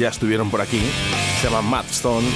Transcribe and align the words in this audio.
Ya 0.00 0.08
estuvieron 0.08 0.50
por 0.50 0.60
aquí. 0.62 0.80
Se 1.40 1.48
llaman 1.48 1.66
Matt 1.66 1.90
Stone. 1.90 2.26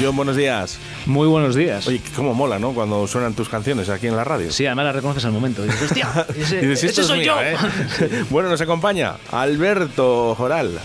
John, 0.00 0.14
buenos 0.14 0.36
días. 0.36 0.78
Muy 1.06 1.26
buenos 1.26 1.54
días. 1.54 1.86
Oye, 1.86 2.02
cómo 2.14 2.34
mola, 2.34 2.58
¿no? 2.58 2.72
Cuando 2.74 3.06
suenan 3.06 3.32
tus 3.32 3.48
canciones 3.48 3.88
aquí 3.88 4.08
en 4.08 4.14
la 4.16 4.24
radio. 4.24 4.52
Sí, 4.52 4.66
además 4.66 4.84
la 4.84 4.92
reconoces 4.92 5.24
al 5.24 5.32
momento. 5.32 5.62
Dices, 5.62 5.82
hostia, 5.82 6.26
ese, 6.36 6.56
Y 6.58 6.66
dices, 6.66 6.84
ese 6.84 6.86
"Esto 6.88 7.00
es 7.00 7.06
soy 7.06 7.18
mío, 7.20 7.34
yo. 7.34 7.42
¿eh?". 7.42 8.24
bueno, 8.30 8.50
nos 8.50 8.60
acompaña 8.60 9.14
Alberto 9.32 10.34
Joral. 10.36 10.78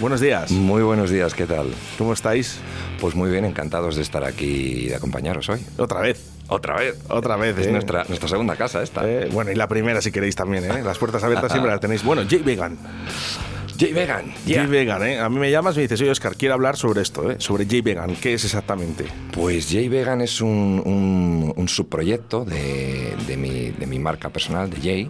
Buenos 0.00 0.20
días. 0.20 0.50
Muy 0.50 0.82
buenos 0.82 1.10
días, 1.10 1.34
¿qué 1.34 1.46
tal? 1.46 1.66
¿Cómo 1.98 2.14
estáis? 2.14 2.56
Pues 3.00 3.14
muy 3.14 3.30
bien, 3.30 3.44
encantados 3.44 3.96
de 3.96 4.02
estar 4.02 4.24
aquí 4.24 4.46
y 4.46 4.88
de 4.88 4.96
acompañaros 4.96 5.48
hoy. 5.50 5.60
Otra 5.76 6.00
vez. 6.00 6.24
Otra 6.48 6.76
vez. 6.76 6.96
Otra 7.08 7.36
vez, 7.36 7.56
Es 7.58 7.66
¿eh? 7.66 7.72
nuestra, 7.72 8.04
nuestra 8.08 8.28
segunda 8.28 8.56
casa 8.56 8.82
esta. 8.82 9.06
Eh, 9.06 9.28
bueno, 9.30 9.50
y 9.52 9.54
la 9.54 9.68
primera 9.68 10.00
si 10.00 10.10
queréis 10.10 10.36
también, 10.36 10.64
¿eh? 10.64 10.82
Las 10.82 10.96
puertas 10.98 11.22
abiertas 11.22 11.52
siempre 11.52 11.70
las 11.70 11.80
tenéis. 11.80 12.02
Bueno, 12.02 12.22
Jay 12.28 12.40
Vegan. 12.40 12.78
Jay 13.78 13.92
Vegan. 13.92 14.32
Jay 14.46 14.66
Vegan, 14.66 15.02
¿eh? 15.06 15.18
A 15.18 15.28
mí 15.28 15.38
me 15.38 15.50
llamas 15.50 15.74
y 15.74 15.78
me 15.78 15.82
dices, 15.82 16.00
oye, 16.00 16.10
Oscar, 16.10 16.36
quiero 16.36 16.54
hablar 16.54 16.76
sobre 16.76 17.02
esto, 17.02 17.30
¿eh? 17.30 17.36
Sobre 17.38 17.66
Jay 17.66 17.80
Vegan. 17.80 18.14
¿Qué 18.16 18.34
es 18.34 18.44
exactamente? 18.44 19.06
Pues 19.32 19.68
Jay 19.70 19.88
Vegan 19.88 20.20
es 20.20 20.40
un, 20.40 20.80
un- 20.84 21.52
un 21.56 21.68
subproyecto 21.68 22.44
de, 22.44 23.14
de 23.26 23.36
mi, 23.36 23.70
de 23.70 23.86
mi 23.86 23.98
marca 23.98 24.30
personal, 24.30 24.70
de 24.70 24.76
Jay, 24.76 25.08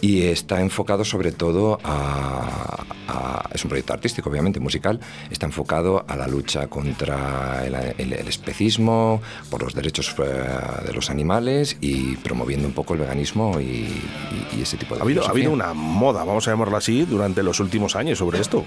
y 0.00 0.22
está 0.22 0.60
enfocado 0.60 1.04
sobre 1.04 1.32
todo 1.32 1.78
a, 1.82 2.84
a- 3.08 3.48
Es 3.52 3.64
un 3.64 3.68
proyecto 3.70 3.92
artístico, 3.94 4.30
obviamente, 4.30 4.60
musical. 4.60 5.00
Está 5.30 5.46
enfocado 5.46 6.04
a 6.06 6.14
la 6.16 6.28
lucha 6.28 6.68
contra 6.68 7.64
el, 7.66 7.74
el- 7.74 8.12
el 8.12 8.28
especismo, 8.28 9.20
por 9.50 9.62
los 9.62 9.74
derechos 9.74 10.14
eh, 10.18 10.86
de 10.86 10.92
los 10.92 11.10
animales 11.10 11.76
y 11.80 12.16
promoviendo 12.16 12.68
un 12.68 12.74
poco 12.74 12.94
el 12.94 13.00
veganismo 13.00 13.58
y, 13.60 13.64
y- 13.64 14.48
y 14.58 14.62
ese 14.62 14.76
tipo 14.76 14.94
de 14.94 15.00
Ha 15.00 15.04
habido, 15.04 15.20
ha 15.22 15.32
filosofía. 15.32 15.48
habido 15.48 15.52
una 15.52 15.74
moda, 15.74 16.22
vamos 16.24 16.46
a 16.46 16.52
llamarlo 16.52 16.76
así, 16.76 17.04
durante 17.04 17.42
los 17.42 17.58
últimos 17.60 17.87
años 17.96 18.18
sobre 18.18 18.40
esto. 18.40 18.64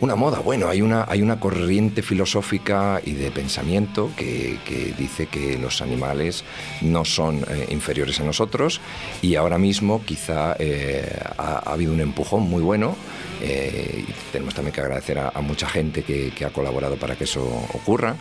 Una 0.00 0.14
moda, 0.14 0.38
bueno, 0.38 0.68
hay 0.68 0.80
una, 0.80 1.06
hay 1.08 1.22
una 1.22 1.40
corriente 1.40 2.02
filosófica 2.02 3.00
y 3.04 3.14
de 3.14 3.32
pensamiento 3.32 4.12
que, 4.16 4.60
que 4.64 4.94
dice 4.96 5.26
que 5.26 5.58
los 5.58 5.82
animales 5.82 6.44
no 6.82 7.04
son 7.04 7.44
eh, 7.50 7.66
inferiores 7.70 8.20
a 8.20 8.22
nosotros 8.22 8.80
y 9.22 9.34
ahora 9.34 9.58
mismo 9.58 10.04
quizá 10.04 10.54
eh, 10.60 11.20
ha, 11.36 11.68
ha 11.68 11.72
habido 11.72 11.92
un 11.92 12.00
empujón 12.00 12.42
muy 12.48 12.62
bueno 12.62 12.94
eh, 13.42 14.04
y 14.06 14.12
tenemos 14.30 14.54
también 14.54 14.72
que 14.72 14.82
agradecer 14.82 15.18
a, 15.18 15.32
mucha 15.40 15.68
gente 15.68 16.04
que 16.04 16.44
ha 16.44 16.50
colaborado 16.50 16.94
para 16.96 17.16
que 17.16 17.24
eso 17.24 17.42
ocurra. 17.74 18.14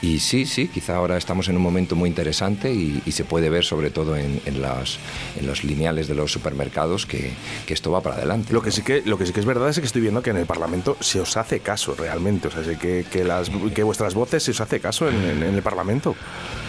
Y 0.00 0.20
sí, 0.20 0.46
sí, 0.46 0.68
quizá 0.68 0.96
ahora 0.96 1.16
estamos 1.16 1.48
en 1.48 1.56
un 1.56 1.62
momento 1.62 1.96
muy 1.96 2.08
interesante 2.08 2.72
y, 2.72 3.02
y 3.04 3.12
se 3.12 3.24
puede 3.24 3.50
ver 3.50 3.64
sobre 3.64 3.90
todo 3.90 4.16
en, 4.16 4.40
en 4.46 4.62
las, 4.62 4.98
en 5.38 5.46
los 5.46 5.64
lineales 5.64 6.06
de 6.06 6.14
los 6.14 6.30
supermercados 6.30 7.04
que, 7.04 7.32
que 7.66 7.74
esto 7.74 7.90
va 7.90 8.00
para 8.00 8.16
adelante. 8.16 8.52
Lo 8.52 8.62
que 8.62 8.70
sí 8.70 8.82
que, 8.82 9.02
lo 9.04 9.18
que 9.18 9.26
sí 9.26 9.32
que 9.32 9.40
es 9.40 9.46
verdad 9.46 9.68
es 9.70 9.80
que 9.80 9.86
estoy 9.86 10.00
viendo 10.02 10.22
que 10.22 10.30
en 10.30 10.36
el 10.36 10.46
Parlamento 10.46 10.96
se 11.00 11.20
os 11.20 11.36
hace 11.36 11.60
caso 11.60 11.96
realmente. 11.98 12.46
O 12.46 12.50
sea, 12.50 12.62
que, 12.78 13.04
que, 13.10 13.24
las, 13.24 13.50
que 13.74 13.82
vuestras 13.82 14.14
voces 14.14 14.42
se 14.44 14.52
os 14.52 14.60
hace 14.60 14.78
caso 14.80 15.08
en, 15.08 15.16
en- 15.16 15.42
en 15.42 15.54
el 15.56 15.62
Parlamento. 15.62 16.14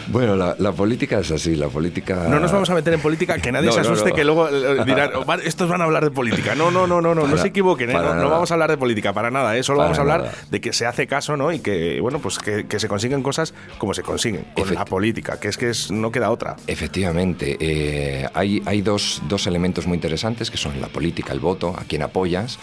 Bueno, 0.07 0.35
la, 0.35 0.55
la 0.57 0.71
política 0.71 1.19
es 1.19 1.29
así, 1.29 1.55
la 1.55 1.67
política... 1.67 2.25
No 2.27 2.39
nos 2.39 2.51
vamos 2.51 2.67
a 2.71 2.73
meter 2.73 2.91
en 2.95 2.99
política, 2.99 3.37
que 3.37 3.51
nadie 3.51 3.67
No, 3.69 3.73
se 3.73 3.81
asuste 3.81 4.09
no. 4.09 4.15
que 4.15 4.23
luego 4.23 4.49
eh, 4.49 4.83
dirán, 4.83 5.11
"Oh, 5.15 5.23
vale, 5.23 5.47
estos 5.47 5.69
van 5.69 5.81
a 5.81 5.83
hablar 5.83 6.03
de 6.03 6.09
política. 6.09 6.55
No, 6.55 6.71
no, 6.71 6.87
no, 6.87 6.99
no, 6.99 7.13
no, 7.13 7.27
no 7.27 7.37
se 7.37 7.49
equivoquen, 7.49 7.91
¿eh? 7.91 7.93
no, 7.93 8.27
vamos 8.27 8.49
a 8.49 8.55
hablar 8.55 8.71
de 8.71 8.77
política 8.77 9.13
para 9.13 9.29
nada, 9.29 9.55
¿eh? 9.55 9.61
solo 9.61 9.77
Para 9.77 9.89
vamos 9.89 9.99
a 9.99 10.01
hablar 10.01 10.21
nada. 10.21 10.33
de 10.49 10.61
que 10.61 10.73
se 10.73 10.87
hace 10.87 11.05
caso, 11.05 11.37
¿no? 11.37 11.51
Y 11.51 11.59
que, 11.59 11.99
bueno, 12.01 12.17
pues 12.17 12.39
que, 12.39 12.65
que 12.65 12.79
se 12.79 12.87
consiguen 12.87 13.18
cosas 13.23 13.53
como 13.77 13.93
se 13.93 14.03
consiguen, 14.03 14.45
con 14.53 14.65
Efect- 14.65 14.75
la 14.75 14.85
política, 14.85 15.39
que 15.39 15.47
es 15.47 15.57
que 15.57 15.69
es, 15.69 15.91
no 15.91 16.11
queda 16.11 16.31
otra. 16.31 16.55
Efectivamente, 16.67 17.57
eh, 17.59 18.27
hay, 18.33 18.61
hay 18.65 18.81
dos, 18.81 19.21
dos 19.27 19.47
elementos 19.47 19.87
muy 19.87 19.95
interesantes 19.95 20.49
que 20.51 20.57
son 20.57 20.79
la 20.81 20.87
política, 20.87 21.33
el 21.33 21.39
voto, 21.39 21.75
a 21.77 21.83
quien 21.83 22.01
apoyas, 22.01 22.59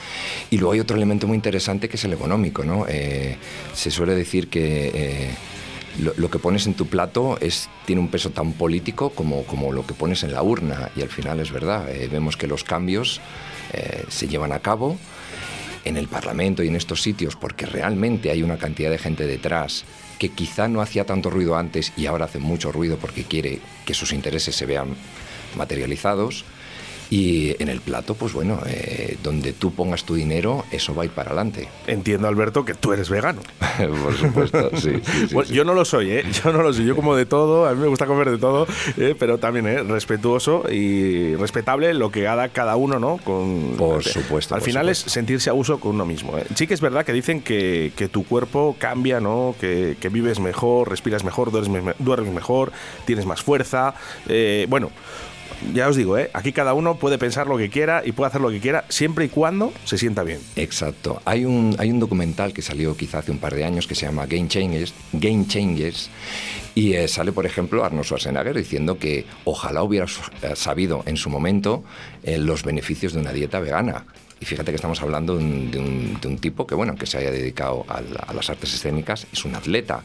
y 0.51 0.59
luego 0.59 0.73
hay 0.73 0.81
otro 0.81 0.97
elemento 0.97 1.27
muy 1.27 1.37
interesante 1.37 1.89
que 1.89 1.97
es 1.97 2.05
el 2.05 2.13
económico. 2.13 2.65
¿no? 2.65 2.87
Eh, 2.89 3.37
se 3.75 3.91
suele 3.91 4.15
decir 4.15 4.49
que 4.49 4.91
eh, 4.95 5.31
lo, 6.01 6.13
lo 6.17 6.31
que 6.31 6.39
pones 6.39 6.67
en 6.67 6.75
tu 6.75 6.87
plato 6.87 7.39
es, 7.41 7.69
tiene 7.87 8.01
un 8.01 8.09
peso 8.09 8.31
tan 8.31 8.53
político 8.53 9.11
como, 9.11 9.45
como 9.45 9.73
lo 9.73 9.87
que 9.87 9.95
pones 9.95 10.23
en 10.23 10.33
la 10.33 10.43
urna, 10.43 10.91
y 10.97 11.03
al 11.03 11.09
final 11.09 11.41
es 11.41 11.51
verdad, 11.51 11.89
eh, 11.91 12.09
vemos 12.11 12.37
que 12.37 12.47
los 12.47 12.65
cambios 12.65 13.21
eh, 13.73 14.05
se 14.09 14.29
llevan 14.29 14.53
a 14.53 14.61
cabo 14.61 14.97
en 15.85 15.97
el 15.97 16.09
Parlamento 16.09 16.65
y 16.65 16.69
en 16.69 16.75
estos 16.75 17.01
sitios 17.01 17.37
porque 17.37 17.65
realmente 17.65 18.31
hay 18.31 18.43
una 18.43 18.57
cantidad 18.57 18.91
de 18.91 18.99
gente 18.99 19.25
detrás 19.25 19.85
que 20.19 20.31
quizá 20.31 20.69
no 20.69 20.81
hacía 20.81 21.05
tanto 21.05 21.31
ruido 21.31 21.57
antes 21.57 21.93
y 21.97 22.07
ahora 22.07 22.27
hace 22.27 22.39
mucho 22.39 22.73
ruido 22.73 22.97
porque 22.99 23.25
quiere 23.25 23.61
que 23.85 23.95
sus 23.95 24.13
intereses 24.13 24.55
se 24.55 24.67
vean 24.67 24.97
materializados. 25.57 26.45
Y 27.09 27.55
en 27.63 27.69
el 27.69 27.81
plato, 27.81 28.15
pues 28.15 28.33
bueno, 28.33 28.61
eh, 28.67 29.17
donde 29.23 29.53
tú 29.53 29.73
pongas 29.73 30.05
tu 30.05 30.15
dinero, 30.15 30.65
eso 30.73 30.95
va 30.95 31.03
a 31.03 31.05
ir 31.05 31.13
para 31.13 31.31
adelante. 31.31 31.69
Entiendo, 31.87 32.27
Alberto, 32.27 32.65
que 32.65 32.75
tú 32.75 32.93
eres 32.93 33.09
vegano. 33.09 33.41
Por 34.03 34.17
supuesto, 34.17 34.71
sí. 34.77 34.91
sí, 35.05 35.27
sí, 35.29 35.35
Bueno, 35.35 35.49
sí. 35.49 35.55
Yo 35.55 35.65
no 35.65 35.75
lo 35.75 35.85
soy, 35.85 36.11
¿eh? 36.11 36.25
Yo 36.45 36.53
no 36.53 36.63
lo 36.63 36.73
soy. 36.73 36.85
Yo 36.85 36.97
como 36.97 37.15
de 37.15 37.25
todo, 37.27 37.67
a 37.69 37.75
mí 37.75 37.81
me 37.81 37.87
gusta 37.87 38.07
comer 38.07 38.31
de 38.31 38.39
todo, 38.39 38.67
¿eh? 38.97 39.15
pero 39.19 39.39
también 39.39 39.67
¿eh? 39.69 39.83
respetuoso 39.85 40.65
y 40.71 41.37
respetable 41.37 41.95
lo 41.95 42.11
que 42.11 42.27
haga 42.27 42.49
cada 42.49 42.75
uno, 42.77 42.99
¿no? 42.99 43.19
Con, 43.19 43.75
Por 43.77 44.03
supuesto, 44.03 44.55
Al 44.57 44.61
por 44.61 44.67
final 44.69 44.85
supuesto. 44.87 45.07
es 45.07 45.13
sentirse 45.13 45.51
a 45.51 45.55
uso 45.55 45.79
con 45.79 45.93
uno 45.95 46.07
mismo. 46.07 46.37
¿eh? 46.39 46.45
Sí 46.57 46.67
que 46.67 46.75
es 46.75 46.81
verdad 46.81 47.05
que 47.05 47.13
dicen 47.13 47.41
que, 47.41 47.93
que 47.97 48.09
tu 48.09 48.25
cuerpo 48.25 48.75
cambia, 48.79 49.21
¿no? 49.21 49.55
Que, 49.61 49.97
que 50.01 50.09
vives 50.09 50.41
mejor, 50.41 50.91
respiras 50.91 51.23
mejor, 51.23 51.53
duermes, 51.53 51.83
me- 51.85 51.95
duermes 52.01 52.33
mejor, 52.33 52.73
tienes 53.05 53.27
más 53.27 53.43
fuerza. 53.43 53.95
Eh, 54.29 54.67
bueno. 54.69 54.91
Ya 55.75 55.89
os 55.89 55.97
digo, 55.97 56.19
¿eh? 56.19 56.31
aquí 56.33 56.53
cada 56.53 56.75
uno 56.75 56.97
puede 56.97 57.19
pensar 57.19 57.47
lo 57.47 57.57
que 57.57 57.71
quiera 57.71 58.03
y 58.05 58.13
puede 58.13 58.29
hacer 58.29 58.41
lo 58.41 58.51
que 58.51 58.61
quiera 58.61 58.85
siempre 58.89 59.25
y 59.25 59.29
cuando 59.29 59.73
se 59.85 59.99
sienta 59.99 60.23
bien. 60.23 60.41
Exacto. 60.57 61.21
Hay 61.25 61.45
un, 61.45 61.77
hay 61.79 61.91
un 61.91 61.99
documental 61.99 62.53
que 62.53 62.63
salió 62.63 62.97
quizá 62.97 63.19
hace 63.19 63.33
un 63.33 63.39
par 63.39 63.55
de 63.55 63.65
años 63.65 63.87
que 63.87 63.95
se 63.95 64.07
llama 64.07 64.27
Game 64.27 64.49
Changers, 64.49 64.95
Game 65.13 65.47
Changers 65.47 66.11
y 66.77 66.93
eh, 66.93 67.09
sale, 67.09 67.33
por 67.33 67.47
ejemplo, 67.47 67.85
Arnold 67.85 68.05
Schwarzenegger 68.05 68.55
diciendo 68.55 68.99
que 68.99 69.25
ojalá 69.45 69.83
hubiera 69.83 70.05
eh, 70.43 70.53
sabido 70.55 71.03
en 71.07 71.17
su 71.17 71.31
momento 71.31 71.83
eh, 72.23 72.37
los 72.37 72.65
beneficios 72.65 73.15
de 73.15 73.21
una 73.21 73.33
dieta 73.33 73.61
vegana. 73.61 74.05
Y 74.39 74.45
fíjate 74.45 74.71
que 74.71 74.77
estamos 74.77 75.01
hablando 75.01 75.37
de 75.39 75.45
un, 75.45 75.71
de 75.71 76.29
un- 76.29 76.39
tipo 76.39 76.67
que, 76.67 76.75
bueno, 76.75 76.95
que 76.95 77.07
se 77.07 77.17
haya 77.17 77.31
dedicado 77.31 77.87
a, 77.89 78.03
las 78.35 78.51
artes 78.51 78.75
escénicas, 78.75 79.27
es 79.33 79.47
un 79.47 79.55
atleta. 79.55 80.03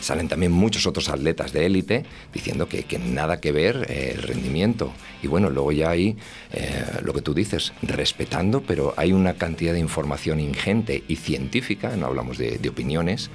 Salen 0.00 0.26
también 0.28 0.50
muchos 0.50 0.86
otros 0.88 1.08
atletas 1.08 1.52
de 1.52 1.64
élite 1.66 2.04
diciendo 2.34 2.68
que, 2.68 2.82
que 2.82 2.98
nada 2.98 3.40
que 3.40 3.52
ver 3.52 3.86
eh, 3.88 4.14
el 4.16 4.22
rendimiento. 4.22 4.92
Y 5.22 5.28
bueno, 5.28 5.48
luego 5.50 5.70
ya 5.70 5.90
hay 5.90 6.16
eh, 6.52 6.84
lo 7.02 7.12
que 7.12 7.22
tú 7.22 7.34
dices, 7.34 7.72
respetando, 7.82 8.62
pero 8.62 8.94
hay 8.96 9.12
una 9.12 9.34
cantidad 9.34 9.72
de 9.72 9.78
información 9.78 10.40
ingente 10.40 11.04
y 11.06 11.14
científica, 11.16 11.96
no 11.96 12.06
hablamos 12.06 12.36
de, 12.36 12.58
de 12.58 12.68
opiniones, 12.68 13.30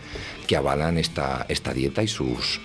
que 0.45 0.57
avalan 0.57 0.97
esta, 0.97 1.45
esta 1.47 1.73
dieta 1.73 2.03
y 2.03 2.09
sus, 2.09 2.59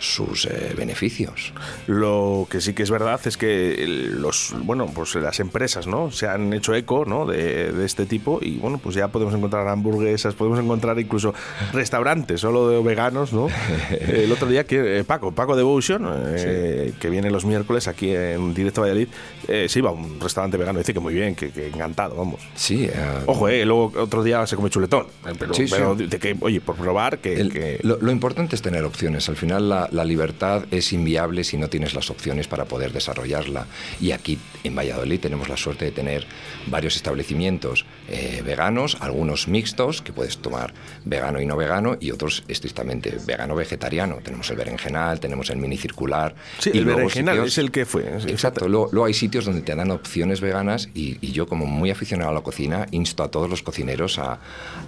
sus 0.00 0.46
eh, 0.46 0.72
beneficios. 0.76 1.52
Lo 1.86 2.46
que 2.50 2.60
sí 2.60 2.72
que 2.74 2.82
es 2.82 2.90
verdad 2.90 3.20
es 3.24 3.36
que 3.36 3.84
los, 3.86 4.54
bueno, 4.62 4.86
pues 4.94 5.14
las 5.16 5.40
empresas, 5.40 5.86
¿no? 5.86 6.10
Se 6.10 6.26
han 6.28 6.52
hecho 6.52 6.74
eco, 6.74 7.04
¿no? 7.04 7.26
De, 7.26 7.72
de 7.72 7.84
este 7.86 8.06
tipo 8.06 8.38
y 8.42 8.58
bueno, 8.58 8.78
pues 8.78 8.94
ya 8.94 9.08
podemos 9.08 9.34
encontrar 9.34 9.66
hamburguesas, 9.68 10.34
podemos 10.34 10.58
encontrar 10.60 10.98
incluso 10.98 11.34
restaurantes 11.72 12.40
solo 12.40 12.68
de 12.68 12.82
veganos, 12.82 13.32
¿no? 13.32 13.48
el 14.00 14.30
otro 14.32 14.48
día 14.48 14.64
que 14.64 14.98
eh, 14.98 15.04
Paco, 15.04 15.32
Paco 15.32 15.56
Devotion, 15.56 16.06
eh, 16.36 16.92
que 17.00 17.10
viene 17.10 17.30
los 17.30 17.44
miércoles 17.44 17.88
aquí 17.88 18.10
en 18.14 18.54
Directo 18.54 18.80
Valladolid, 18.82 19.08
eh, 19.48 19.66
se 19.68 19.78
iba 19.78 19.90
a 19.90 19.92
un 19.92 20.20
restaurante 20.20 20.56
vegano, 20.56 20.78
dice 20.78 20.92
que 20.94 21.00
muy 21.00 21.14
bien, 21.14 21.34
que, 21.34 21.50
que 21.50 21.68
encantado, 21.68 22.16
vamos. 22.16 22.40
Sí, 22.54 22.84
eh, 22.84 22.92
Ojo, 23.26 23.48
eh, 23.48 23.64
luego 23.64 23.92
otro 23.96 24.22
día 24.22 24.46
se 24.46 24.56
come 24.56 24.70
chuletón, 24.70 25.06
pero, 25.38 25.54
Sí, 25.54 25.66
sí. 25.66 25.74
pero 25.76 25.94
de 25.94 26.18
que, 26.18 26.36
oye, 26.40 26.60
por 26.60 26.76
probar 26.76 27.18
que... 27.18 27.34
El- 27.34 27.52
que- 27.52 27.78
lo, 27.82 27.98
lo 28.00 28.10
importante 28.12 28.56
es 28.56 28.62
tener 28.62 28.84
opciones. 28.84 29.28
Al 29.28 29.36
final 29.36 29.68
la, 29.68 29.87
la 29.92 30.04
libertad 30.04 30.64
es 30.70 30.92
inviable 30.92 31.44
si 31.44 31.56
no 31.56 31.68
tienes 31.68 31.94
las 31.94 32.10
opciones 32.10 32.48
para 32.48 32.64
poder 32.66 32.92
desarrollarla. 32.92 33.66
Y 34.00 34.12
aquí 34.12 34.38
en 34.64 34.74
Valladolid 34.76 35.20
tenemos 35.20 35.48
la 35.48 35.56
suerte 35.56 35.84
de 35.86 35.90
tener 35.90 36.26
varios 36.66 36.96
establecimientos 36.96 37.84
eh, 38.08 38.42
veganos, 38.44 38.96
algunos 39.00 39.48
mixtos, 39.48 40.02
que 40.02 40.12
puedes 40.12 40.38
tomar 40.38 40.74
vegano 41.04 41.40
y 41.40 41.46
no 41.46 41.56
vegano, 41.56 41.96
y 42.00 42.10
otros 42.10 42.44
estrictamente 42.48 43.18
vegano-vegetariano. 43.26 44.16
Tenemos 44.22 44.50
el 44.50 44.56
berenjenal, 44.56 45.20
tenemos 45.20 45.50
el 45.50 45.56
mini 45.58 45.76
circular. 45.76 46.34
sí, 46.58 46.70
y 46.72 46.78
el 46.78 46.84
luego 46.84 46.98
berenjenal 46.98 47.36
sitios- 47.36 47.48
es 47.52 47.58
el 47.58 47.70
que 47.70 47.84
fue. 47.86 48.04
Exacto, 48.28 48.68
luego, 48.68 48.88
luego 48.92 49.06
hay 49.06 49.14
sitios 49.14 49.44
donde 49.44 49.62
te 49.62 49.74
dan 49.74 49.90
opciones 49.90 50.40
veganas 50.40 50.88
y, 50.94 51.18
y 51.20 51.32
yo 51.32 51.46
como 51.46 51.66
muy 51.66 51.90
aficionado 51.90 52.30
a 52.30 52.34
la 52.34 52.40
cocina 52.42 52.86
insto 52.90 53.22
a 53.22 53.30
todos 53.30 53.48
los 53.48 53.62
cocineros 53.62 54.18
a, 54.18 54.38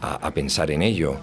a- 0.03 0.15
a 0.27 0.31
pensar 0.35 0.71
en 0.71 0.83
ello. 0.83 1.17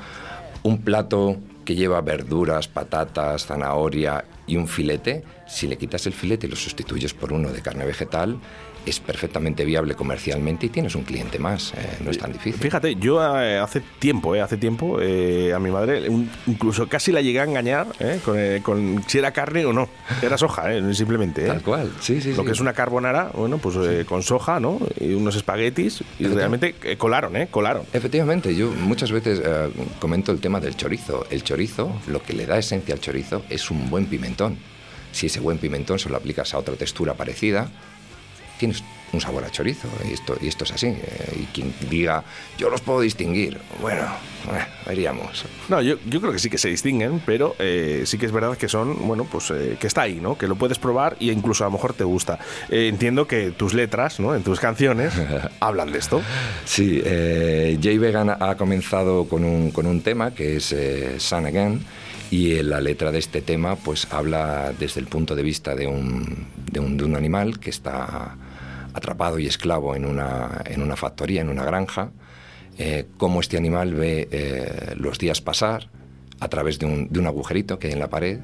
Un 0.63 0.79
plato 0.81 1.37
que 1.67 1.75
lleva 1.75 1.99
verduras, 1.99 2.69
patatas, 2.69 3.45
zanahoria 3.45 4.23
y 4.47 4.55
un 4.55 4.69
filete, 4.69 5.25
si 5.45 5.67
le 5.67 5.77
quitas 5.77 6.07
el 6.07 6.13
filete 6.13 6.47
y 6.47 6.49
lo 6.49 6.55
sustituyes 6.55 7.13
por 7.13 7.33
uno 7.33 7.51
de 7.51 7.61
carne 7.61 7.83
vegetal, 7.83 8.39
es 8.89 8.99
perfectamente 8.99 9.65
viable 9.65 9.95
comercialmente 9.95 10.65
y 10.65 10.69
tienes 10.69 10.95
un 10.95 11.03
cliente 11.03 11.39
más, 11.39 11.73
eh, 11.73 11.97
no 12.03 12.11
es 12.11 12.17
tan 12.17 12.31
difícil. 12.31 12.59
Fíjate, 12.61 12.95
yo 12.95 13.19
eh, 13.41 13.57
hace 13.57 13.81
tiempo, 13.99 14.35
eh, 14.35 14.41
hace 14.41 14.57
tiempo, 14.57 14.99
eh, 15.01 15.53
a 15.53 15.59
mi 15.59 15.69
madre 15.71 16.09
un- 16.09 16.29
incluso 16.47 16.87
casi 16.87 17.11
la 17.11 17.21
llegué 17.21 17.39
a 17.39 17.43
engañar 17.43 17.87
eh, 17.99 18.19
con, 18.23 18.37
con 18.61 19.03
si 19.07 19.17
era 19.17 19.31
carne 19.31 19.65
o 19.65 19.73
no. 19.73 19.89
Era 20.21 20.37
soja, 20.37 20.73
eh, 20.73 20.93
simplemente. 20.93 21.45
Tal 21.47 21.61
cual, 21.61 21.91
sí, 21.99 22.21
sí, 22.21 22.31
Lo 22.33 22.37
sí. 22.43 22.45
que 22.45 22.51
es 22.51 22.59
una 22.59 22.73
carbonara, 22.73 23.31
bueno, 23.33 23.57
pues 23.57 24.05
con 24.05 24.23
soja, 24.23 24.59
¿no? 24.59 24.79
Y 24.99 25.13
unos 25.13 25.35
espaguetis. 25.35 26.03
Y 26.19 26.25
realmente 26.27 26.75
colaron, 26.97 27.35
¿eh? 27.35 27.47
Colaron. 27.51 27.83
Efectivamente, 27.93 28.55
yo 28.55 28.71
muchas 28.71 29.11
veces 29.11 29.41
comento 29.99 30.31
el 30.31 30.39
tema 30.39 30.59
del 30.59 30.75
chorizo. 30.75 31.25
El 31.29 31.43
chorizo, 31.43 31.91
lo 32.07 32.21
que 32.23 32.33
le 32.33 32.45
da 32.45 32.57
esencia 32.57 32.93
al 32.93 32.99
chorizo 33.01 33.43
es 33.49 33.69
un 33.71 33.89
buen 33.89 34.05
pimentón. 34.05 34.57
Si 35.11 35.27
ese 35.27 35.39
buen 35.39 35.57
pimentón 35.57 35.97
se 35.99 36.09
lo 36.09 36.17
aplicas 36.17 36.53
a 36.53 36.57
otra 36.59 36.75
textura 36.75 37.13
parecida, 37.15 37.69
tienes 38.57 38.83
un 39.13 39.21
sabor 39.21 39.43
a 39.45 39.49
chorizo. 39.49 39.87
Y 40.07 40.13
esto, 40.13 40.37
y 40.41 40.47
esto 40.47 40.63
es 40.65 40.71
así. 40.71 40.87
eh, 40.87 41.39
y 41.41 41.45
quien 41.53 41.73
diga, 41.89 42.23
yo 42.57 42.69
los 42.69 42.81
puedo 42.81 43.01
distinguir, 43.01 43.57
bueno, 43.81 44.03
eh, 44.51 44.65
veríamos. 44.85 45.45
No, 45.69 45.81
yo, 45.81 45.95
yo 46.05 46.19
creo 46.19 46.33
que 46.33 46.39
sí 46.39 46.49
que 46.49 46.57
se 46.57 46.69
distinguen, 46.69 47.21
pero 47.25 47.55
eh, 47.59 48.03
sí 48.05 48.17
que 48.17 48.25
es 48.25 48.31
verdad 48.31 48.57
que 48.57 48.67
son, 48.67 49.07
bueno, 49.07 49.25
pues 49.25 49.51
eh, 49.51 49.77
que 49.79 49.87
está 49.87 50.01
ahí, 50.01 50.19
¿no? 50.21 50.37
Que 50.37 50.47
lo 50.47 50.55
puedes 50.55 50.77
probar 50.79 51.15
y 51.19 51.31
incluso 51.31 51.63
a 51.63 51.67
lo 51.67 51.71
mejor 51.71 51.93
te 51.93 52.03
gusta. 52.03 52.39
Eh, 52.69 52.87
entiendo 52.87 53.27
que 53.27 53.51
tus 53.51 53.73
letras, 53.73 54.19
¿no? 54.19 54.35
En 54.35 54.43
tus 54.43 54.59
canciones 54.59 55.13
hablan 55.59 55.91
de 55.91 55.99
esto. 55.99 56.21
Sí, 56.65 57.01
Jay 57.01 57.97
Vegan 57.97 58.29
ha 58.29 58.55
comenzado 58.55 59.27
con 59.27 59.43
un, 59.45 59.71
con 59.71 59.85
un 59.85 60.01
tema 60.01 60.31
que 60.31 60.57
es 60.57 60.75
Sun 61.19 61.45
Again 61.45 61.85
y 62.29 62.61
la 62.61 62.81
letra 62.81 63.11
de 63.11 63.19
este 63.19 63.41
tema 63.41 63.77
pues 63.77 64.07
habla 64.11 64.73
desde 64.77 64.99
el 64.99 65.07
punto 65.07 65.33
de 65.35 65.43
vista 65.43 65.75
de 65.75 65.87
un, 65.87 66.45
de 66.71 66.79
un, 66.79 66.97
de 66.97 67.05
un 67.05 67.15
animal 67.15 67.59
que 67.59 67.69
está 67.69 68.35
atrapado 68.97 69.39
y 69.39 69.47
esclavo 69.47 69.95
en 69.95 70.05
una, 70.05 70.61
en 70.65 70.81
una 70.81 70.95
factoría, 70.95 71.41
en 71.41 71.49
una 71.49 71.63
granja, 71.63 72.09
eh, 72.77 73.05
cómo 73.17 73.39
este 73.39 73.57
animal 73.57 73.93
ve 73.93 74.27
eh, 74.31 74.93
los 74.97 75.17
días 75.17 75.41
pasar 75.41 75.89
a 76.39 76.47
través 76.47 76.77
de 76.79 76.85
un, 76.85 77.07
de 77.11 77.19
un 77.19 77.27
agujerito 77.27 77.79
que 77.79 77.87
hay 77.87 77.93
en 77.93 77.99
la 77.99 78.09
pared 78.09 78.39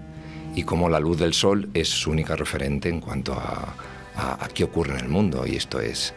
y 0.56 0.64
cómo 0.64 0.90
la 0.90 1.00
luz 1.00 1.18
del 1.20 1.34
sol 1.34 1.70
es 1.74 1.90
su 1.90 2.12
única 2.12 2.36
referente 2.36 2.90
en 2.90 3.00
cuanto 3.02 3.34
a, 3.34 3.76
a- 4.16 4.48
qué 4.54 4.64
ocurre 4.64 4.94
en 4.94 5.00
el 5.06 5.10
mundo. 5.10 5.46
Y 5.48 5.56
esto 5.56 5.80
es 5.80 6.14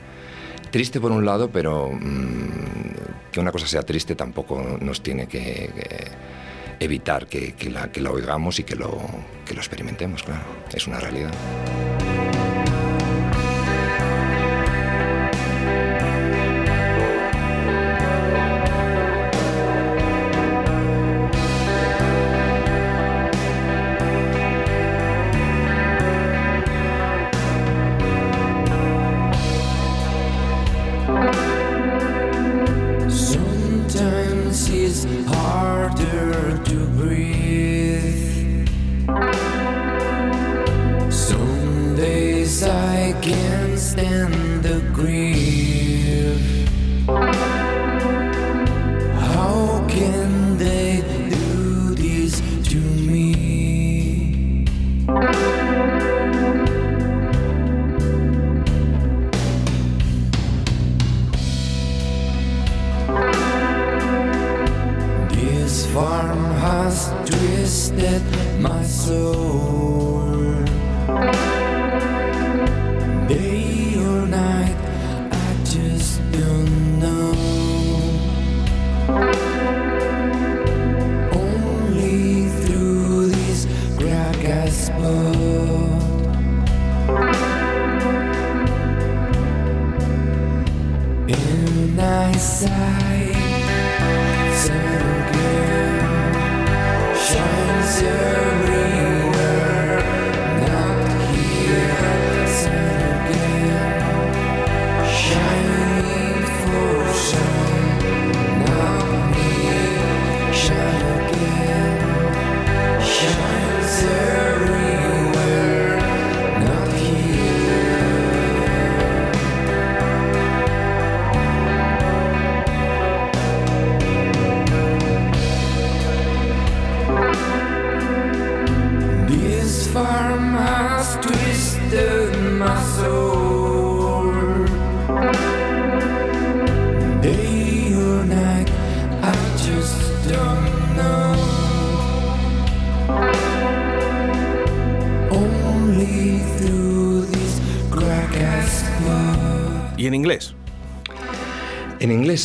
triste 0.71 1.01
por 1.01 1.13
un 1.13 1.25
lado, 1.25 1.51
pero 1.51 1.91
mm, 1.93 3.31
que 3.33 3.41
una 3.41 3.53
cosa 3.53 3.67
sea 3.67 3.83
triste 3.83 4.15
tampoco 4.15 4.79
nos 4.81 5.03
tiene 5.03 5.27
que, 5.27 5.71
que 5.75 6.85
evitar 6.85 7.27
que, 7.27 7.53
que 7.55 7.71
la, 7.71 7.91
que 7.91 8.01
la 8.03 8.11
oigamos 8.11 8.59
y 8.59 8.65
que 8.65 8.77
lo, 8.77 8.99
que 9.47 9.55
lo 9.55 9.61
experimentemos, 9.61 10.23
claro. 10.23 10.43
Es 10.75 10.87
una 10.87 11.01
realidad. 11.01 11.33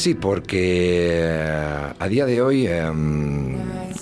Sí, 0.01 0.15
porque 0.15 1.09
eh, 1.11 1.93
a 1.99 2.07
día 2.07 2.25
de 2.25 2.41
hoy 2.41 2.67
em, 2.67 3.55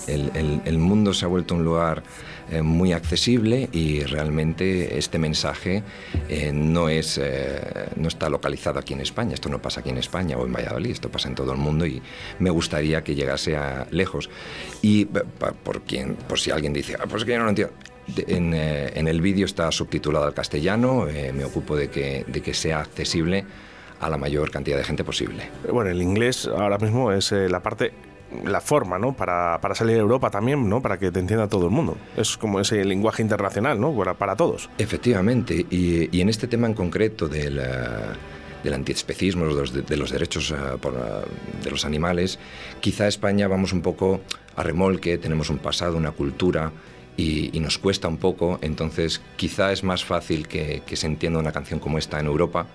el, 0.08 0.32
el- 0.34 0.62
el 0.65 0.77
mundo 0.77 1.13
se 1.13 1.25
ha 1.25 1.27
vuelto 1.27 1.56
un 1.56 1.63
lugar 1.63 2.03
eh, 2.51 2.62
muy 2.62 2.94
accesible 2.94 3.70
y 3.72 4.00
realmente 4.01 4.98
este 4.98 5.20
mensaje 5.20 5.84
eh, 6.29 6.51
no, 6.53 6.89
es, 6.89 7.20
eh, 7.22 7.62
no 7.96 8.08
está 8.08 8.29
localizado 8.29 8.79
aquí 8.79 8.94
en 8.94 9.01
España. 9.01 9.34
Esto 9.34 9.50
no 9.50 9.62
pasa 9.62 9.82
aquí 9.82 9.89
en 9.89 9.98
España 9.98 10.38
o 10.38 10.46
en 10.46 10.53
Valladolid, 10.53 10.91
esto 10.91 11.10
pasa 11.10 11.27
en 11.27 11.36
todo 11.36 11.51
el 11.51 11.58
mundo 11.60 11.86
y 11.86 12.01
me 12.39 12.50
gustaría 12.50 13.03
que 13.03 13.13
llegase 13.13 13.56
a 13.56 13.86
lejos. 13.91 14.29
Y 14.82 15.01
eh, 15.03 15.08
por, 15.63 15.82
quien, 15.82 16.15
por 16.15 16.39
si 16.39 16.50
alguien 16.51 16.74
dice, 16.74 16.96
"Ah, 17.00 17.03
pues 17.10 17.22
es 17.22 17.25
que 17.25 17.32
yo 17.34 17.38
no 17.39 17.44
lo 17.44 17.50
entiendo. 17.50 17.74
En, 18.27 18.53
eh, 18.56 18.91
en 18.96 19.08
el 19.08 19.22
vídeo 19.22 19.46
está 19.46 19.72
subtitulado 19.72 20.25
al 20.25 20.34
castellano, 20.34 21.08
eh, 21.08 21.32
me 21.32 21.46
ocupo 21.46 21.75
de 21.75 21.89
que, 21.89 22.25
de 22.27 22.41
que 22.41 22.56
sea 22.56 22.79
accesible 22.79 23.46
a 24.00 24.10
la 24.10 24.18
mayor 24.18 24.51
cantidad 24.51 24.77
de 24.77 24.84
gente 24.84 25.03
posible. 25.03 25.50
Bueno, 25.72 25.89
el 25.89 26.01
inglés 26.01 26.48
ahora 26.48 26.77
mismo 26.77 27.12
es 27.12 27.32
eh, 27.32 27.50
la 27.50 27.62
parte, 27.62 27.94
la 28.46 28.62
forma, 28.62 28.98
¿no? 28.98 29.13
Para, 29.13 29.60
para 29.62 29.75
salir 29.75 29.98
a 29.98 30.00
Europa 30.00 30.29
también, 30.29 30.70
¿no? 30.70 30.82
Para 30.82 30.98
que 30.98 31.12
te 31.12 31.20
entienda 31.20 31.48
todo 31.48 31.65
el 31.65 31.72
mundo. 31.72 31.98
Es 32.15 32.38
como 32.38 32.60
ese 32.60 32.84
lenguaje 32.86 33.22
internacional, 33.22 33.79
¿no? 33.79 33.96
Para, 33.96 34.13
para 34.13 34.36
todos. 34.36 34.70
Efectivamente, 34.77 35.65
y, 35.70 36.15
y 36.15 36.22
en 36.22 36.29
este 36.29 36.48
tema 36.48 36.68
en 36.68 36.74
concreto 36.74 37.27
del, 37.27 37.60
eh, 37.60 37.63
del 38.63 38.74
antiespecismo, 38.74 39.48
de 39.48 39.53
los, 39.53 39.74
de 39.88 39.98
los 39.98 40.12
derechos 40.12 40.51
eh, 40.51 40.56
por, 40.82 40.94
eh, 40.94 41.63
de 41.63 41.72
los 41.72 41.86
animales, 41.86 42.39
quizá 42.79 43.08
España 43.08 43.48
vamos 43.48 43.74
un 43.74 43.82
poco 43.82 44.22
a 44.56 44.63
remolque, 44.63 45.18
tenemos 45.18 45.50
un 45.50 45.58
pasado, 45.58 45.98
una 45.98 46.12
cultura. 46.12 46.72
Y, 47.18 47.50
y 47.51 47.60
nos 47.60 47.77
cuesta 47.77 48.08
un 48.08 48.15
poco, 48.15 48.60
entonces 48.62 49.22
quizá 49.36 49.74
es 49.74 49.84
más 49.84 50.06
fácil 50.06 50.48
que, 50.48 50.84
que 50.88 50.96
se 50.96 51.06
entienda 51.06 51.38
una 51.38 51.51
canción 51.51 51.82
como 51.82 51.98
esta 51.98 52.18
en 52.18 52.27
Europa 52.27 52.65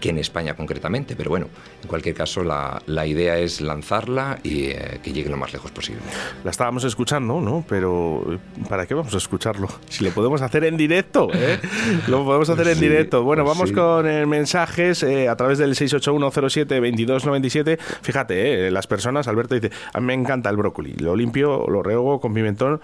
que 0.00 0.10
en 0.10 0.18
España 0.18 0.54
concretamente, 0.54 1.16
pero 1.16 1.30
bueno, 1.30 1.46
en 1.82 1.88
cualquier 1.88 2.14
caso 2.14 2.44
la, 2.44 2.80
la 2.86 3.06
idea 3.06 3.38
es 3.38 3.60
lanzarla 3.60 4.38
y 4.42 4.66
eh, 4.66 5.00
que 5.02 5.12
llegue 5.12 5.28
lo 5.28 5.36
más 5.36 5.52
lejos 5.52 5.70
posible. 5.70 6.00
La 6.44 6.50
estábamos 6.50 6.84
escuchando, 6.84 7.40
¿no? 7.40 7.64
Pero 7.68 8.38
¿para 8.68 8.86
qué 8.86 8.94
vamos 8.94 9.14
a 9.14 9.18
escucharlo? 9.18 9.68
Si 9.88 10.04
lo 10.04 10.10
podemos 10.10 10.42
hacer 10.42 10.64
en 10.64 10.76
directo, 10.76 11.28
¿eh? 11.32 11.58
Lo 12.08 12.24
podemos 12.24 12.48
hacer 12.48 12.68
en 12.68 12.74
Sí, 12.76 12.80
directo. 12.80 13.22
Bueno, 13.24 13.44
pues 13.44 13.56
vamos 13.56 13.68
sí. 13.70 13.74
con 13.74 14.06
eh, 14.06 14.26
mensajes 14.26 15.02
eh, 15.02 15.28
a 15.28 15.36
través 15.36 15.58
del 15.58 15.74
681072297. 15.74 17.78
Fíjate, 18.02 18.68
eh, 18.68 18.70
las 18.70 18.86
personas, 18.86 19.28
Alberto 19.28 19.54
dice, 19.54 19.70
a 19.92 20.00
mí 20.00 20.06
me 20.06 20.14
encanta 20.14 20.50
el 20.50 20.56
brócoli. 20.56 20.94
Lo 20.94 21.16
limpio, 21.16 21.66
lo 21.68 21.82
rego 21.82 22.20
con 22.20 22.34
pimentón 22.34 22.80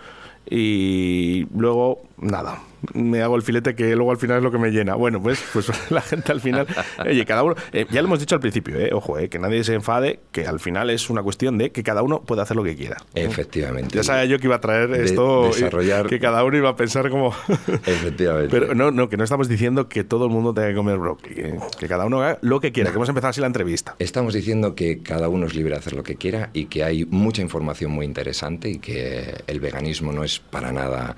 y 0.48 1.46
luego 1.56 2.02
nada. 2.18 2.58
Me 2.92 3.22
hago 3.22 3.36
el 3.36 3.42
filete 3.42 3.74
que 3.74 3.94
luego 3.96 4.10
al 4.10 4.16
final 4.18 4.38
es 4.38 4.42
lo 4.42 4.50
que 4.50 4.58
me 4.58 4.70
llena. 4.70 4.94
Bueno, 4.94 5.22
pues, 5.22 5.42
pues 5.52 5.68
la 5.90 6.00
gente 6.02 6.32
al 6.32 6.40
final, 6.40 6.66
oye, 7.04 7.24
cada 7.24 7.42
uno, 7.42 7.54
eh, 7.72 7.86
ya 7.90 8.02
lo 8.02 8.08
hemos 8.08 8.20
dicho 8.20 8.34
al 8.34 8.40
principio, 8.40 8.78
eh, 8.78 8.90
ojo, 8.92 9.18
eh, 9.18 9.28
que 9.28 9.38
nadie 9.38 9.64
se 9.64 9.74
enfade, 9.74 10.20
que 10.32 10.46
al 10.46 10.60
final 10.60 10.90
es 10.90 11.08
una 11.10 11.22
cuestión 11.22 11.58
de 11.58 11.70
que 11.72 11.82
cada 11.82 12.02
uno 12.02 12.22
puede 12.22 12.42
hacer 12.42 12.56
lo 12.56 12.64
que 12.64 12.76
quiera. 12.76 12.96
Efectivamente. 13.14 13.96
Ya 13.96 14.02
sabía 14.02 14.24
yo 14.26 14.38
que 14.38 14.46
iba 14.46 14.56
a 14.56 14.60
traer 14.60 14.88
De- 14.90 15.04
esto, 15.04 15.48
desarrollar- 15.50 16.08
que 16.08 16.18
cada 16.20 16.44
uno 16.44 16.56
iba 16.56 16.68
a 16.70 16.76
pensar 16.76 17.08
como... 17.10 17.34
Efectivamente. 17.86 18.48
Pero 18.50 18.74
no, 18.74 18.90
no, 18.90 19.08
que 19.08 19.16
no 19.16 19.24
estamos 19.24 19.48
diciendo 19.48 19.88
que 19.88 20.04
todo 20.04 20.26
el 20.26 20.30
mundo 20.30 20.52
tenga 20.54 20.68
que 20.68 20.74
comer 20.74 20.98
brócoli, 20.98 21.34
eh, 21.38 21.58
que 21.78 21.88
cada 21.88 22.04
uno 22.06 22.22
haga 22.22 22.38
lo 22.42 22.60
que 22.60 22.72
quiera, 22.72 22.90
que 22.90 22.96
hemos 22.96 23.08
empezado 23.08 23.30
así 23.30 23.40
la 23.40 23.46
entrevista. 23.46 23.94
Estamos 23.98 24.34
diciendo 24.34 24.74
que 24.74 25.00
cada 25.00 25.28
uno 25.28 25.46
es 25.46 25.54
libre 25.54 25.72
de 25.72 25.78
hacer 25.78 25.94
lo 25.94 26.02
que 26.02 26.16
quiera 26.16 26.50
y 26.52 26.66
que 26.66 26.84
hay 26.84 27.04
mucha 27.06 27.42
información 27.42 27.90
muy 27.92 28.06
interesante 28.06 28.68
y 28.68 28.78
que 28.78 29.34
el 29.46 29.60
veganismo 29.60 30.12
no 30.12 30.24
es 30.24 30.38
para 30.38 30.72
nada 30.72 31.16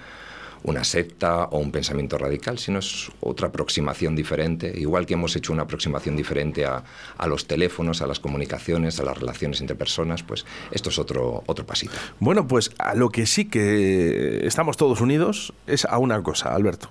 una 0.67 0.85
secta 0.85 1.45
o 1.45 1.59
un 1.59 1.71
pensamiento 1.73 2.19
radical, 2.19 2.59
sino 2.59 2.81
es 2.81 3.11
otra 3.21 3.49
aproximación 3.49 4.15
diferente, 4.15 4.73
igual 4.77 5.07
que 5.07 5.15
hemos 5.15 5.35
hecho 5.37 5.53
una 5.53 5.63
aproximación 5.63 6.17
diferente 6.17 6.67
a, 6.67 6.83
a 7.17 7.27
los 7.27 7.47
teléfonos, 7.47 8.03
a 8.03 8.07
las 8.07 8.21
comunicaciones, 8.21 9.01
a 9.01 9.05
las 9.05 9.19
relaciones 9.19 9.61
entre 9.61 9.77
personas, 9.77 10.23
pues 10.23 10.45
esto 10.73 10.91
es 10.91 10.99
otro, 10.99 11.45
otro 11.47 11.65
pasito. 11.65 11.95
Bueno, 12.19 12.47
pues 12.47 12.73
a 12.79 12.95
lo 12.95 13.11
que 13.11 13.27
sí 13.27 13.47
que 13.47 14.47
estamos 14.47 14.77
todos 14.77 15.01
unidos 15.01 15.55
es 15.67 15.85
a 15.85 15.99
una 15.99 16.23
cosa, 16.23 16.55
Alberto. 16.55 16.91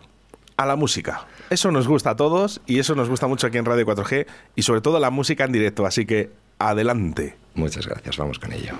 A 0.57 0.65
la 0.65 0.77
música. 0.77 1.27
Eso 1.49 1.69
nos 1.71 1.85
gusta 1.85 2.11
a 2.11 2.15
todos 2.15 2.61
y 2.65 2.79
eso 2.79 2.95
nos 2.95 3.09
gusta 3.09 3.27
mucho 3.27 3.45
aquí 3.45 3.57
en 3.57 3.65
Radio 3.65 3.85
4G 3.85 4.25
y 4.55 4.61
sobre 4.63 4.79
todo 4.79 4.99
la 5.01 5.09
música 5.09 5.43
en 5.43 5.51
directo, 5.51 5.85
así 5.85 6.05
que 6.05 6.31
adelante. 6.59 7.35
Muchas 7.55 7.85
gracias, 7.85 8.15
vamos 8.17 8.39
con 8.39 8.53
ello. 8.53 8.73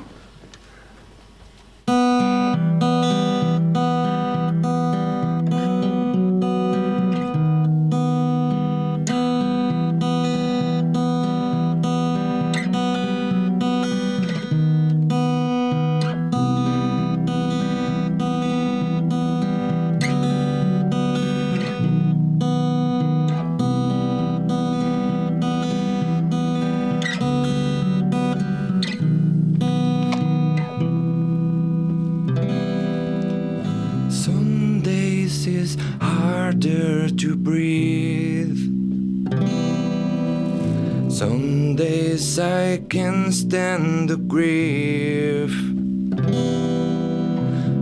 Days 41.76 42.40
I 42.40 42.78
can 42.90 43.34
stand 43.34 44.10
the 44.10 44.16
grief. 44.16 45.52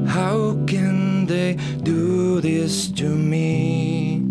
How 0.09 0.57
can 0.65 1.27
they 1.27 1.57
do 1.83 2.41
this 2.41 2.89
to 2.93 3.07
me? 3.07 4.23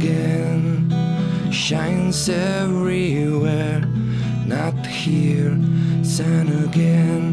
Again 0.00 0.90
shines 1.52 2.28
everywhere. 2.30 3.82
Not 4.46 4.86
here, 4.86 5.54
sun 6.02 6.48
again, 6.64 7.32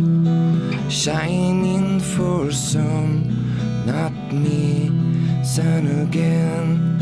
shining 0.89 1.99
for 2.01 2.51
some, 2.51 3.13
not 3.85 4.11
me. 4.33 4.91
Sun 5.43 5.87
again, 6.05 6.99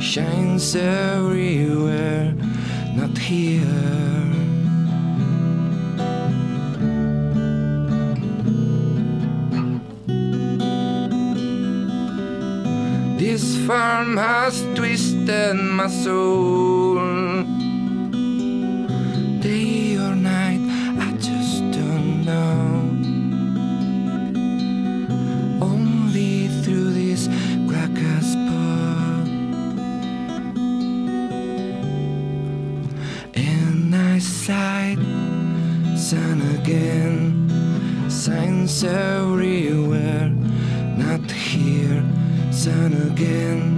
shines 0.00 0.74
everywhere, 0.74 2.32
not 2.96 3.16
here. 3.18 4.13
This 13.74 13.80
farm 13.82 14.16
has 14.18 14.62
twisted 14.76 15.56
my 15.56 15.88
soul. 15.88 16.94
Day 19.40 19.96
or 19.96 20.14
night, 20.14 20.60
I 21.00 21.10
just 21.18 21.58
don't 21.72 22.24
know. 22.24 22.70
Only 25.60 26.46
through 26.62 26.90
this 26.92 27.26
crack 27.66 27.98
spoke. 28.22 29.32
And 33.34 33.92
I 33.92 34.20
sighed, 34.20 35.02
sun 35.98 36.42
again, 36.60 38.08
signs 38.08 38.84
here, 39.40 39.83
sun 42.64 42.94
again, 43.12 43.76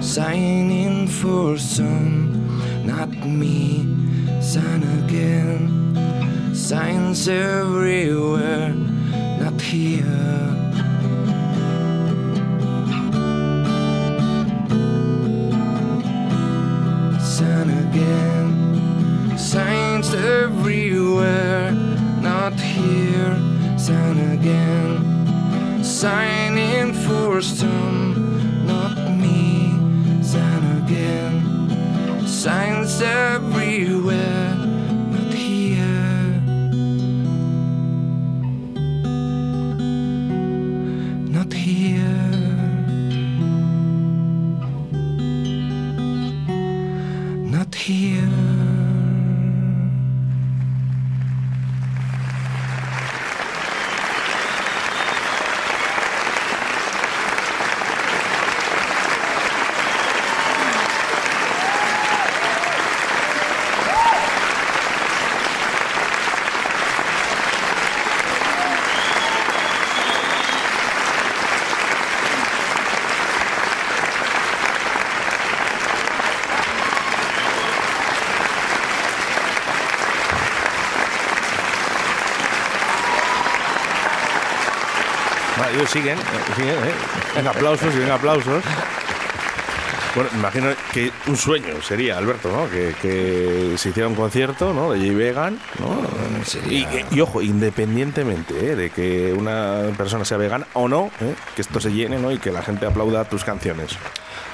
signing 0.00 1.08
for 1.08 1.58
some, 1.58 2.30
not 2.86 3.08
me, 3.26 3.82
sun 4.40 4.84
again, 5.02 6.54
signs 6.54 7.26
everywhere, 7.28 8.72
not 9.40 9.60
here. 9.60 10.04
Sun 17.20 17.68
again, 17.84 19.36
signs 19.36 20.14
everywhere, 20.14 21.72
not 22.22 22.52
here. 22.60 23.34
Sun 23.76 24.18
again, 24.38 25.07
signing 26.00 26.92
for 26.92 27.38
a 27.38 27.42
storm. 27.42 28.07
Siguen, 85.88 86.18
eh, 86.18 86.22
siguen, 86.56 86.74
¿eh? 86.76 86.92
Venga, 87.36 87.50
aplausos 87.50 87.94
y 87.94 87.98
venga, 87.98 88.14
aplausos. 88.14 88.62
Bueno, 90.14 90.30
imagino 90.34 90.68
que 90.92 91.12
un 91.26 91.36
sueño 91.36 91.80
sería, 91.82 92.16
Alberto, 92.18 92.50
¿no? 92.50 92.68
Que, 92.70 92.94
que 93.00 93.74
se 93.76 93.90
hiciera 93.90 94.08
un 94.08 94.14
concierto, 94.14 94.72
¿no? 94.72 94.90
De 94.92 94.98
J 94.98 95.16
Vegan, 95.16 95.58
¿no? 95.78 96.44
sería- 96.44 97.04
Y, 97.10 97.16
y 97.16 97.20
ojo, 97.20 97.40
independientemente 97.42 98.72
¿eh? 98.72 98.74
de 98.74 98.90
que 98.90 99.32
una 99.32 99.82
persona 99.96 100.24
sea 100.24 100.38
vegana 100.38 100.66
o 100.72 100.88
no, 100.88 101.10
¿eh? 101.20 101.34
que 101.54 101.62
esto 101.62 101.78
se 101.78 101.92
llene, 101.92 102.18
¿no? 102.18 102.32
Y 102.32 102.38
que 102.38 102.50
la 102.50 102.62
gente 102.62 102.86
aplauda 102.86 103.26
tus 103.26 103.44
canciones. 103.44 103.90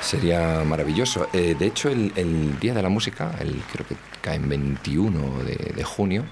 Sería 0.03 0.63
maravilloso. 0.67 1.29
Eh, 1.33 1.55
de 1.59 1.67
hecho, 1.67 1.89
el, 1.89 2.13
el 2.17 2.59
Día 2.59 2.75
de 2.75 2.83
la 2.83 2.91
Música, 2.91 3.31
el, 3.41 3.63
creo 3.73 3.87
que 3.87 3.97
cae 4.21 4.37
en 4.37 4.49
21 4.49 5.45
de, 5.45 5.73
de 5.75 5.85
junio, 5.85 6.25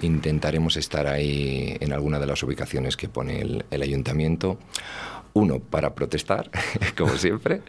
intentaremos 0.00 0.76
estar 0.76 1.06
ahí 1.06 1.76
en 1.80 1.92
alguna 1.92 2.18
de 2.18 2.26
las 2.26 2.42
ubicaciones 2.42 2.96
que 2.96 3.08
pone 3.08 3.40
el, 3.40 3.64
el 3.70 3.82
ayuntamiento. 3.82 4.58
Uno, 5.36 5.58
para 5.58 5.96
protestar, 5.96 6.48
como 6.96 7.16
siempre, 7.16 7.62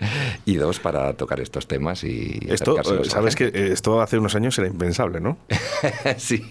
y 0.45 0.55
dos, 0.55 0.79
para 0.79 1.13
tocar 1.13 1.39
estos 1.39 1.65
temas 1.67 2.03
y 2.03 2.39
Esto, 2.47 2.77
eh, 2.79 3.05
sabes 3.05 3.35
que 3.35 3.45
eh, 3.45 3.71
esto 3.71 4.01
hace 4.01 4.19
unos 4.19 4.35
años 4.35 4.57
era 4.59 4.67
impensable, 4.67 5.19
¿no? 5.19 5.39
sí, 6.17 6.43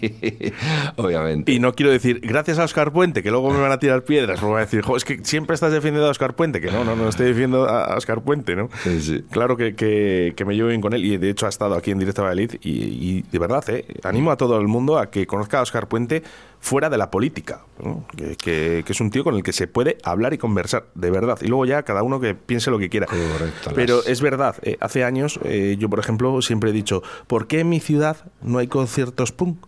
obviamente. 0.97 1.53
Y 1.53 1.59
no 1.59 1.73
quiero 1.73 1.89
decir, 1.89 2.19
gracias 2.21 2.59
a 2.59 2.65
Oscar 2.65 2.91
Puente, 2.91 3.23
que 3.23 3.31
luego 3.31 3.49
me 3.51 3.61
van 3.61 3.71
a 3.71 3.79
tirar 3.79 4.03
piedras, 4.03 4.43
me 4.43 4.49
van 4.49 4.57
a 4.57 4.61
decir, 4.65 4.81
"Jo, 4.81 4.97
es 4.97 5.05
que 5.05 5.23
siempre 5.23 5.53
estás 5.53 5.71
defendiendo 5.71 6.05
a 6.05 6.11
Oscar 6.11 6.35
Puente, 6.35 6.59
que 6.59 6.69
no, 6.69 6.83
no, 6.83 6.97
no 6.97 7.07
estoy 7.07 7.27
defendiendo 7.27 7.69
a 7.69 7.95
Oscar 7.95 8.21
Puente, 8.21 8.57
¿no? 8.57 8.69
Sí, 8.83 9.01
sí. 9.01 9.23
Claro 9.31 9.55
que, 9.55 9.73
que, 9.73 10.33
que 10.35 10.43
me 10.43 10.53
llevo 10.53 10.67
bien 10.67 10.81
con 10.81 10.91
él 10.93 11.05
y 11.05 11.15
de 11.15 11.29
hecho 11.29 11.45
ha 11.45 11.49
estado 11.49 11.75
aquí 11.75 11.91
en 11.91 11.99
Directo 11.99 12.23
a 12.23 12.25
Valladolid 12.25 12.55
y, 12.61 12.71
y 12.71 13.21
de 13.31 13.39
verdad, 13.39 13.63
¿eh? 13.69 13.85
animo 14.03 14.31
a 14.31 14.37
todo 14.37 14.59
el 14.59 14.67
mundo 14.67 14.97
a 14.99 15.09
que 15.09 15.25
conozca 15.25 15.59
a 15.59 15.61
Oscar 15.61 15.87
Puente 15.87 16.23
fuera 16.65 16.89
de 16.89 16.97
la 16.97 17.11
política, 17.11 17.61
¿no? 17.83 18.05
que, 18.17 18.35
que- 18.35 18.83
que 18.85 18.91
es 18.91 18.99
un 18.99 19.11
tío 19.11 19.23
con 19.23 19.35
el 19.35 19.43
que 19.43 19.53
se 19.53 19.67
puede 19.67 19.99
hablar 20.03 20.33
y 20.33 20.39
conversar, 20.39 20.87
de 20.95 21.11
verdad. 21.11 21.37
Y 21.41 21.47
luego 21.47 21.65
ya 21.65 21.83
cada 21.83 22.01
uno 22.01 22.19
que 22.19 22.33
piense 22.33 22.71
lo 22.71 22.79
que 22.79 22.89
quiera. 22.89 23.05
Correcto, 23.05 23.71
Pero 23.75 23.97
las- 23.97 24.07
es 24.07 24.21
verdad, 24.21 24.55
eh, 24.63 24.75
hace 24.79 25.03
años 25.03 25.39
eh, 25.43 25.75
yo, 25.79 25.89
por 25.91 25.99
ejemplo, 25.99 26.41
siempre 26.41 26.71
he 26.71 26.73
dicho, 26.73 27.03
¿por 27.27 27.45
qué 27.45 27.59
en 27.59 27.69
mi 27.69 27.79
ciudad 27.79 28.17
no 28.41 28.57
hay 28.57 28.67
conciertos 28.67 29.31
punk? 29.31 29.59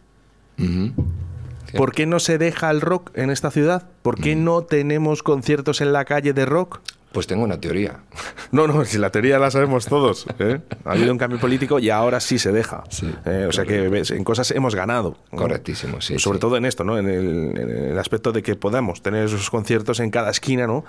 ¿Por 1.75 1.91
qué 1.91 2.05
no 2.07 2.19
se 2.19 2.37
deja 2.37 2.71
el 2.71 2.81
rock 2.81 3.11
en 3.15 3.29
esta 3.29 3.51
ciudad? 3.51 3.87
¿Por 4.01 4.19
Mm. 4.19 4.23
qué 4.23 4.35
no 4.35 4.61
tenemos 4.63 5.21
conciertos 5.21 5.81
en 5.81 5.93
la 5.93 6.03
calle 6.05 6.33
de 6.33 6.45
rock? 6.45 6.79
Pues 7.11 7.25
tengo 7.25 7.43
una 7.43 7.59
teoría. 7.59 7.99
No, 8.51 8.65
no, 8.65 8.85
si 8.85 8.97
la 8.97 9.09
teoría 9.09 9.39
la 9.39 9.51
sabemos 9.51 9.87
todos. 9.87 10.25
¿eh? 10.39 10.61
Ha 10.85 10.91
habido 10.93 11.11
un 11.11 11.17
cambio 11.17 11.37
político 11.37 11.79
y 11.79 11.89
ahora 11.89 12.21
sí 12.21 12.39
se 12.39 12.53
deja. 12.53 12.83
Sí, 12.89 13.13
Eh, 13.25 13.45
o 13.49 13.51
sea 13.51 13.65
que 13.65 13.89
ves, 13.89 14.11
en 14.11 14.23
cosas 14.23 14.51
hemos 14.51 14.73
ganado. 14.73 15.17
¿no? 15.33 15.37
Correctísimo, 15.39 15.99
sí, 15.99 16.17
Sobre 16.17 16.37
sí. 16.37 16.41
todo 16.41 16.55
en 16.55 16.63
esto, 16.65 16.85
¿no? 16.85 16.97
En 16.97 17.09
el, 17.09 17.57
en 17.57 17.69
el 17.91 17.99
aspecto 17.99 18.31
de 18.31 18.41
que 18.43 18.55
podamos 18.55 19.01
tener 19.01 19.25
esos 19.25 19.49
conciertos 19.49 19.99
en 19.99 20.11
cada 20.11 20.29
esquina, 20.31 20.65
¿no? 20.65 20.85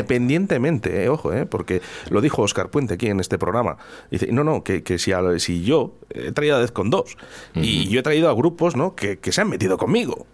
Independientemente, 0.00 1.04
eh, 1.04 1.08
ojo, 1.08 1.32
¿eh? 1.32 1.46
porque 1.46 1.82
lo 2.10 2.20
dijo 2.20 2.42
Oscar 2.42 2.70
Puente 2.70 2.94
aquí 2.94 3.06
en 3.08 3.20
este 3.20 3.38
programa. 3.38 3.76
Dice, 4.10 4.28
no, 4.32 4.44
no, 4.44 4.62
que, 4.64 4.82
que 4.82 4.98
si, 4.98 5.12
a- 5.12 5.38
si 5.38 5.62
yo 5.62 5.94
he 6.10 6.32
traído 6.32 6.56
a 6.56 6.60
Defcon 6.60 6.90
2 6.90 7.16
y 7.54 7.88
yo 7.88 8.00
he 8.00 8.02
traído 8.02 8.28
a 8.30 8.34
grupos, 8.34 8.76
¿no? 8.76 8.94
Que, 8.94 9.18
que 9.18 9.32
se 9.32 9.40
han 9.40 9.48
metido 9.48 9.76
conmigo. 9.78 10.26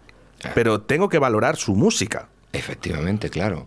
Ah. 0.45 0.51
Pero 0.55 0.81
tengo 0.81 1.09
que 1.09 1.19
valorar 1.19 1.57
su 1.57 1.75
música. 1.75 2.29
Efectivamente, 2.53 3.29
claro. 3.31 3.67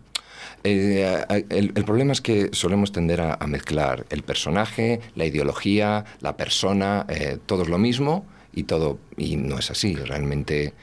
Eh, 0.63 1.23
el, 1.49 1.71
el 1.75 1.85
problema 1.85 2.11
es 2.11 2.21
que 2.21 2.49
solemos 2.51 2.91
tender 2.91 3.21
a, 3.21 3.33
a 3.39 3.47
mezclar 3.47 4.05
el 4.09 4.23
personaje, 4.23 4.99
la 5.15 5.25
ideología, 5.25 6.05
la 6.21 6.35
persona, 6.35 7.05
eh, 7.09 7.37
todo 7.45 7.63
es 7.63 7.69
lo 7.69 7.77
mismo 7.77 8.25
y 8.53 8.63
todo 8.63 8.99
y 9.17 9.37
no 9.37 9.57
es 9.59 9.71
así. 9.71 9.95
Realmente 9.95 10.73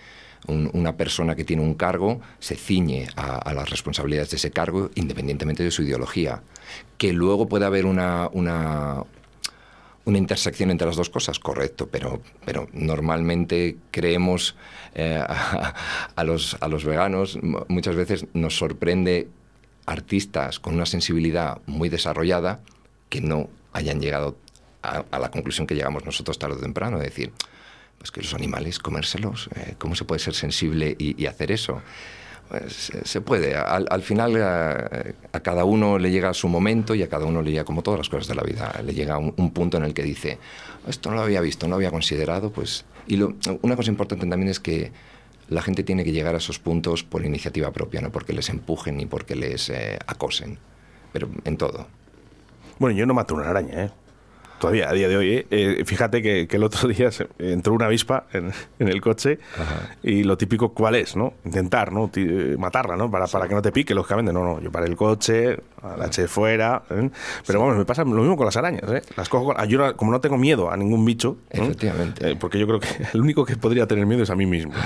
un- 0.46 0.70
una 0.72 0.96
persona 0.96 1.34
que 1.36 1.44
tiene 1.44 1.62
un 1.62 1.74
cargo 1.74 2.20
se 2.38 2.56
ciñe 2.56 3.08
a, 3.16 3.36
a 3.38 3.52
las 3.54 3.68
responsabilidades 3.68 4.30
de 4.30 4.36
ese 4.36 4.50
cargo 4.50 4.90
independientemente 4.94 5.62
de 5.62 5.70
su 5.70 5.82
ideología. 5.82 6.42
Que 6.96 7.12
luego 7.12 7.46
puede 7.48 7.66
haber 7.66 7.84
una, 7.84 8.28
una, 8.32 9.02
una 10.06 10.18
intersección 10.18 10.70
entre 10.70 10.86
las 10.86 10.96
dos 10.96 11.10
cosas, 11.10 11.38
correcto, 11.38 11.88
pero, 11.90 12.22
pero 12.44 12.68
normalmente 12.72 13.76
creemos 13.90 14.56
eh, 14.94 15.20
a, 15.28 15.74
a 16.14 16.24
los, 16.24 16.56
a 16.60 16.68
los 16.68 16.84
veganos, 16.84 17.38
muchas 17.68 17.94
veces 17.96 18.26
nos 18.32 18.56
sorprende 18.56 19.28
artistas 19.86 20.58
con 20.60 20.74
una 20.74 20.86
sensibilidad 20.86 21.60
muy 21.66 21.88
desarrollada 21.88 22.60
que 23.08 23.20
no 23.20 23.48
hayan 23.72 24.00
llegado 24.00 24.36
a, 24.82 25.04
la 25.18 25.30
conclusión 25.30 25.66
que 25.66 25.74
llegamos 25.74 26.04
nosotros 26.04 26.38
tarde 26.38 26.56
o 26.56 26.60
temprano, 26.60 26.98
de 26.98 27.04
decir, 27.06 27.32
pues 27.98 28.10
que 28.10 28.20
los 28.20 28.34
animales, 28.34 28.78
comérselos, 28.78 29.48
eh, 29.56 29.74
¿cómo 29.78 29.94
se 29.96 30.04
puede 30.04 30.18
ser 30.20 30.34
sensible 30.34 30.94
y, 30.98 31.26
hacer 31.26 31.50
eso? 31.50 31.82
Pues, 32.48 32.72
se- 32.72 33.04
se 33.04 33.20
puede. 33.20 33.56
Al, 33.56 33.86
al 33.90 34.02
final 34.02 34.34
eh, 34.36 35.14
a, 35.32 35.40
cada 35.40 35.64
uno 35.64 35.98
le 35.98 36.10
llega 36.12 36.32
su 36.34 36.48
momento 36.48 36.94
y 36.94 37.02
a 37.02 37.08
cada 37.08 37.24
uno 37.24 37.42
le 37.42 37.50
llega, 37.50 37.64
como 37.64 37.82
todas 37.82 37.98
las 37.98 38.08
cosas 38.08 38.28
de 38.28 38.34
la 38.36 38.42
vida, 38.44 38.80
le 38.84 38.94
llega 38.94 39.18
un, 39.18 39.34
un 39.36 39.50
punto 39.52 39.76
en 39.78 39.84
el 39.84 39.94
que 39.94 40.02
dice, 40.04 40.38
esto 40.86 41.10
no 41.10 41.16
lo 41.16 41.22
había 41.22 41.40
visto, 41.40 41.66
no 41.66 41.70
lo 41.70 41.76
había 41.76 41.90
considerado, 41.90 42.50
pues... 42.50 42.84
Y 43.08 43.16
lo- 43.16 43.34
una 43.62 43.74
cosa 43.76 43.90
importante 43.90 44.26
también 44.26 44.50
es 44.50 44.60
que 44.60 44.92
la 45.48 45.62
gente 45.62 45.82
tiene 45.82 46.04
que 46.04 46.12
llegar 46.12 46.34
a 46.34 46.38
esos 46.38 46.58
puntos 46.58 47.04
por 47.04 47.24
iniciativa 47.24 47.70
propia, 47.72 48.00
no 48.00 48.10
porque 48.10 48.32
les 48.32 48.48
empujen 48.48 48.96
ni 48.96 49.06
porque 49.06 49.36
les 49.36 49.70
eh, 49.70 49.98
acosen, 50.06 50.58
pero 51.12 51.28
en 51.44 51.56
todo. 51.56 51.86
Bueno, 52.78 52.96
yo 52.96 53.06
no 53.06 53.14
mato 53.14 53.34
una 53.34 53.48
araña, 53.48 53.84
¿eh? 53.84 53.90
Todavía, 54.58 54.88
a 54.88 54.92
día 54.94 55.08
de 55.08 55.16
hoy, 55.16 55.32
¿eh? 55.34 55.46
Eh, 55.50 55.82
fíjate 55.84 56.22
que, 56.22 56.48
que 56.48 56.56
el 56.56 56.62
otro 56.64 56.88
día 56.96 57.10
se- 57.10 57.28
entró 57.38 57.74
una 57.74 57.86
avispa 57.86 58.24
en, 58.32 58.52
en 58.78 58.88
el 58.88 59.00
coche 59.00 59.38
y 60.02 60.22
lo 60.24 60.36
típico, 60.38 60.72
¿cuál 60.72 60.94
es? 60.94 61.14
¿no? 61.16 61.34
Intentar, 61.44 61.92
¿no? 61.92 62.10
Eh, 62.16 62.56
matarla, 62.58 62.96
¿no? 62.96 63.10
Para, 63.10 63.26
para 63.26 63.48
que 63.48 63.54
no 63.54 63.62
te 63.62 63.70
pique, 63.72 63.94
lógicamente. 63.94 64.32
No, 64.32 64.42
no, 64.44 64.60
yo 64.60 64.70
paré 64.72 64.86
el 64.86 64.96
coche, 64.96 65.58
la 65.98 66.06
eché 66.06 66.26
fuera. 66.26 66.82
¿eh? 66.90 67.10
Pero 67.46 67.60
vamos, 67.60 67.76
me 67.76 67.84
pasa 67.84 68.02
lo 68.04 68.10
mismo 68.22 68.36
con 68.36 68.46
las 68.46 68.56
arañas, 68.56 68.90
¿eh? 68.90 69.02
Las 69.16 69.28
cojo 69.28 69.52
con- 69.54 69.68
yo 69.68 69.94
como 69.96 70.10
no 70.10 70.20
tengo 70.20 70.38
miedo 70.38 70.70
a 70.70 70.76
ningún 70.76 71.04
bicho. 71.04 71.36
¿no? 71.52 71.64
Efectivamente. 71.64 72.30
Eh, 72.30 72.36
porque 72.40 72.58
yo 72.58 72.66
creo 72.66 72.80
que 72.80 72.88
el 73.12 73.20
único 73.20 73.44
que 73.44 73.56
podría 73.56 73.86
tener 73.86 74.06
miedo 74.06 74.22
es 74.22 74.30
a 74.30 74.36
mí 74.36 74.46
mismo. 74.46 74.72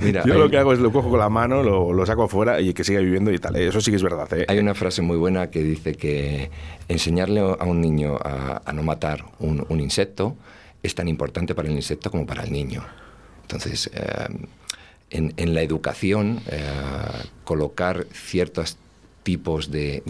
Mira, 0.00 0.22
yo 0.24 0.34
hay- 0.34 0.38
lo 0.38 0.50
que 0.50 0.58
hago 0.58 0.72
es 0.72 0.78
lo 0.78 0.90
cojo 0.92 1.10
con 1.10 1.18
la 1.18 1.28
mano, 1.28 1.62
lo, 1.62 1.92
lo 1.92 2.06
saco 2.06 2.24
afuera 2.24 2.60
y 2.60 2.72
que 2.74 2.84
siga 2.84 3.00
viviendo 3.00 3.32
y 3.32 3.38
tal. 3.38 3.56
¿eh? 3.56 3.68
Eso 3.68 3.80
sí 3.80 3.90
que 3.90 3.96
es 3.96 4.02
verdad, 4.02 4.28
¿eh? 4.32 4.46
Hay 4.48 4.58
una 4.58 4.74
frase 4.74 5.02
muy 5.02 5.16
buena 5.16 5.50
que 5.50 5.62
dice 5.62 5.94
que 5.94 6.50
enseñarle 6.88 7.49
a 7.58 7.64
un 7.64 7.80
niño 7.80 8.16
a, 8.22 8.72
no 8.72 8.82
matar 8.82 9.24
un, 9.38 9.80
insecto 9.80 10.36
es 10.82 10.94
tan 10.94 11.08
importante 11.08 11.54
para 11.54 11.68
el 11.68 11.74
insecto 11.74 12.10
como 12.10 12.26
para 12.26 12.42
el 12.44 12.52
niño. 12.52 12.84
Entonces, 13.42 13.90
eh, 13.92 14.28
en, 15.10 15.54
la 15.54 15.62
educación, 15.62 16.40
eh, 16.46 16.62
colocar 17.44 18.06
ciertos 18.12 18.76
tipos 19.22 19.70
de, 19.70 20.02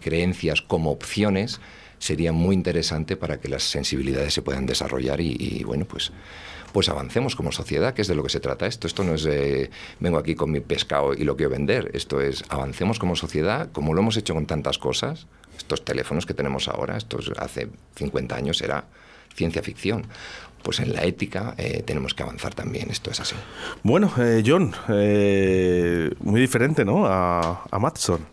creencias 0.00 0.62
como 0.62 0.90
opciones 0.90 1.60
sería 1.98 2.32
muy 2.32 2.54
interesante 2.54 3.16
para 3.16 3.40
que 3.40 3.48
las 3.48 3.62
sensibilidades 3.62 4.34
se 4.34 4.42
puedan 4.42 4.66
desarrollar 4.66 5.20
y, 5.20 5.62
bueno, 5.64 5.84
pues, 5.84 6.12
pues 6.72 6.88
avancemos 6.88 7.36
como 7.36 7.52
sociedad, 7.52 7.94
que 7.94 8.02
es 8.02 8.08
de 8.08 8.14
lo 8.14 8.22
que 8.22 8.30
se 8.30 8.40
trata 8.40 8.66
esto. 8.66 8.86
Esto 8.86 9.04
no 9.04 9.14
es 9.14 9.22
de 9.22 9.70
vengo 10.00 10.18
aquí 10.18 10.34
con 10.34 10.50
mi 10.50 10.60
pescado 10.60 11.14
y 11.14 11.24
lo 11.24 11.36
quiero 11.36 11.50
vender, 11.50 11.90
esto 11.94 12.20
es 12.20 12.44
avancemos 12.48 12.98
como 12.98 13.14
sociedad, 13.14 13.70
como 13.72 13.94
lo 13.94 14.00
hemos 14.00 14.16
hecho 14.16 14.34
con 14.34 14.46
tantas 14.46 14.78
cosas, 14.78 15.26
estos 15.56 15.84
teléfonos 15.84 16.26
que 16.26 16.34
tenemos 16.34 16.68
ahora, 16.68 16.96
estos 16.96 17.32
hace 17.38 17.68
50 17.96 18.34
años 18.34 18.60
era 18.62 18.84
ciencia 19.34 19.62
ficción. 19.62 20.06
Pues 20.62 20.78
en 20.78 20.92
la 20.92 21.02
ética 21.04 21.54
eh, 21.58 21.82
tenemos 21.84 22.14
que 22.14 22.22
avanzar 22.22 22.54
también, 22.54 22.90
esto 22.90 23.10
es 23.10 23.18
así. 23.18 23.34
Bueno, 23.82 24.12
eh, 24.18 24.44
John, 24.46 24.72
eh, 24.88 26.10
muy 26.20 26.40
diferente, 26.40 26.84
¿no? 26.84 27.06
A, 27.06 27.64
a 27.68 27.78
Matson. 27.80 28.24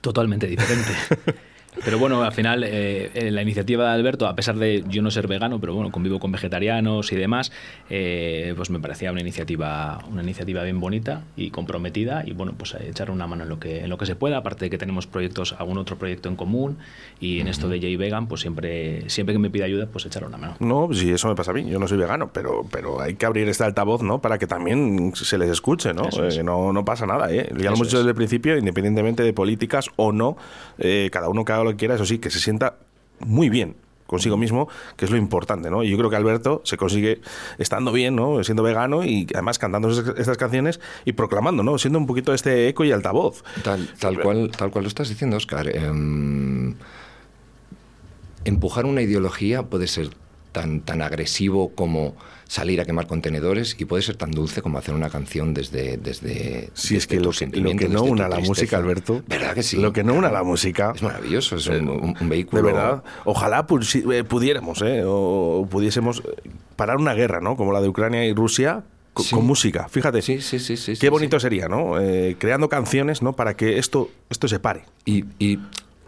Totalmente 0.00 0.46
diferente. 0.46 0.92
Pero 1.84 1.98
bueno, 1.98 2.22
al 2.22 2.32
final 2.32 2.64
eh, 2.64 3.10
eh, 3.14 3.30
la 3.30 3.42
iniciativa 3.42 3.84
de 3.84 3.90
Alberto, 3.90 4.26
a 4.26 4.34
pesar 4.34 4.56
de 4.56 4.84
yo 4.88 5.02
no 5.02 5.10
ser 5.10 5.26
vegano, 5.28 5.60
pero 5.60 5.74
bueno, 5.74 5.90
convivo 5.90 6.18
con 6.18 6.32
vegetarianos 6.32 7.12
y 7.12 7.16
demás, 7.16 7.52
eh, 7.90 8.52
pues 8.56 8.70
me 8.70 8.80
parecía 8.80 9.12
una 9.12 9.20
iniciativa, 9.20 9.98
una 10.10 10.22
iniciativa 10.22 10.62
bien 10.62 10.80
bonita 10.80 11.22
y 11.36 11.50
comprometida 11.50 12.24
y 12.26 12.32
bueno, 12.32 12.54
pues 12.56 12.74
echar 12.74 13.10
una 13.10 13.26
mano 13.26 13.44
en 13.44 13.48
lo 13.48 13.58
que 13.58 13.84
en 13.84 13.90
lo 13.90 13.98
que 13.98 14.06
se 14.06 14.16
pueda, 14.16 14.38
aparte 14.38 14.66
de 14.66 14.70
que 14.70 14.78
tenemos 14.78 15.06
proyectos, 15.06 15.54
algún 15.58 15.78
otro 15.78 15.96
proyecto 15.96 16.28
en 16.28 16.36
común 16.36 16.78
y 17.20 17.40
en 17.40 17.48
esto 17.48 17.68
de 17.68 17.78
J 17.78 17.98
Vegan, 17.98 18.26
pues 18.26 18.40
siempre 18.40 19.08
siempre 19.08 19.34
que 19.34 19.38
me 19.38 19.50
pide 19.50 19.64
ayuda, 19.64 19.86
pues 19.86 20.06
echar 20.06 20.24
una 20.24 20.36
mano. 20.36 20.56
No, 20.60 20.88
sí, 20.92 21.10
eso 21.10 21.28
me 21.28 21.34
pasa 21.34 21.50
a 21.50 21.54
mí. 21.54 21.68
Yo 21.68 21.78
no 21.78 21.88
soy 21.88 21.98
vegano, 21.98 22.30
pero, 22.32 22.64
pero 22.70 23.00
hay 23.00 23.14
que 23.14 23.26
abrir 23.26 23.48
este 23.48 23.64
altavoz, 23.64 24.02
¿no? 24.02 24.20
Para 24.20 24.38
que 24.38 24.46
también 24.46 25.12
se 25.14 25.38
les 25.38 25.50
escuche, 25.50 25.94
¿no? 25.94 26.08
Es. 26.08 26.36
Eh, 26.36 26.42
no, 26.42 26.72
no 26.72 26.84
pasa 26.84 27.06
nada, 27.06 27.32
¿eh? 27.32 27.48
Ya 27.56 27.70
lo 27.70 27.76
hemos 27.76 27.88
dicho 27.88 27.98
es. 27.98 28.04
desde 28.04 28.10
el 28.10 28.14
principio, 28.16 28.56
independientemente 28.56 29.22
de 29.22 29.32
políticas 29.32 29.90
o 29.96 30.12
no, 30.12 30.36
eh, 30.78 31.08
cada 31.12 31.28
uno 31.28 31.44
que 31.44 31.52
haga 31.52 31.64
lo 31.68 31.76
que 31.76 31.78
quiera, 31.78 31.94
eso 31.94 32.06
sí, 32.06 32.18
que 32.18 32.30
se 32.30 32.40
sienta 32.40 32.76
muy 33.20 33.48
bien 33.48 33.76
consigo 34.08 34.38
mismo, 34.38 34.68
que 34.96 35.04
es 35.04 35.10
lo 35.10 35.18
importante, 35.18 35.70
¿no? 35.70 35.84
Y 35.84 35.90
yo 35.90 35.98
creo 35.98 36.08
que 36.08 36.16
Alberto 36.16 36.62
se 36.64 36.78
consigue 36.78 37.20
estando 37.58 37.92
bien, 37.92 38.16
¿no? 38.16 38.42
Siendo 38.42 38.62
vegano 38.62 39.04
y 39.04 39.26
además 39.34 39.58
cantando 39.58 39.90
estas 39.90 40.38
canciones 40.38 40.80
y 41.04 41.12
proclamando, 41.12 41.62
¿no? 41.62 41.76
Siendo 41.78 41.98
un 41.98 42.06
poquito 42.06 42.32
este 42.32 42.68
eco 42.68 42.84
y 42.84 42.90
altavoz. 42.90 43.44
Tal, 43.62 43.86
tal, 44.00 44.18
cual, 44.20 44.50
tal 44.50 44.70
cual 44.70 44.84
lo 44.84 44.88
estás 44.88 45.10
diciendo, 45.10 45.36
Oscar. 45.36 45.68
em, 45.76 46.74
empujar 48.46 48.86
una 48.86 49.02
ideología 49.02 49.64
puede 49.64 49.86
ser 49.86 50.08
tan, 50.52 50.80
tan 50.80 51.02
agresivo 51.02 51.74
como 51.74 52.16
salir 52.48 52.80
a 52.80 52.84
quemar 52.84 53.06
contenedores 53.06 53.76
y 53.78 53.84
puede 53.84 54.02
ser 54.02 54.16
tan 54.16 54.30
dulce 54.32 54.62
como 54.62 54.78
hacer 54.78 54.94
una 54.94 55.10
canción 55.10 55.54
desde... 55.54 55.98
desde 55.98 56.70
Si 56.74 56.96
es 56.96 57.06
desde 57.06 57.08
que 57.08 57.16
lo, 57.16 57.30
lo 57.70 57.76
que 57.76 57.88
no 57.88 58.02
una 58.02 58.24
la 58.26 58.36
tristeza. 58.36 58.48
música, 58.50 58.76
Alberto. 58.78 59.22
¿Verdad 59.28 59.54
que 59.54 59.62
sí? 59.62 59.76
Lo 59.76 59.92
que 59.92 60.02
no 60.02 60.14
una 60.14 60.30
la 60.32 60.42
música. 60.42 60.92
Es 60.96 61.02
maravilloso, 61.02 61.56
es 61.56 61.66
Eh, 61.68 61.78
un, 61.78 61.88
un- 61.90 62.02
un 62.04 62.14
De 62.14 62.26
vehículo... 62.26 62.62
verdad, 62.62 63.04
ojalá 63.26 63.66
eh, 64.12 64.24
pudiéramos, 64.24 64.82
¿eh? 64.82 65.02
o 65.06 65.68
pudiésemos 65.70 66.20
eh, 66.24 66.48
parar 66.74 66.96
una 66.96 67.12
guerra, 67.14 67.40
¿no? 67.40 67.54
Como 67.56 67.70
la 67.72 67.80
de 67.82 67.88
Ucrania 67.88 68.24
y 68.24 68.32
Rusia, 68.34 68.82
co- 69.12 69.22
Sí. 69.22 69.34
con 69.34 69.46
música. 69.46 69.86
Fíjate, 69.90 70.22
Sí, 70.22 70.40
sí, 70.40 70.58
sí, 70.58 70.76
sí. 70.78 70.92
qué 70.92 70.96
sí, 70.96 71.08
bonito 71.10 71.38
sí. 71.38 71.42
sería, 71.44 71.68
¿no? 71.68 72.00
Eh, 72.00 72.36
creando 72.38 72.70
canciones, 72.70 73.20
¿no? 73.20 73.34
Para 73.34 73.56
que 73.58 73.76
esto, 73.78 74.10
esto 74.30 74.48
se 74.48 74.58
pare. 74.58 74.84
Y, 75.04 75.26
y- 75.38 75.58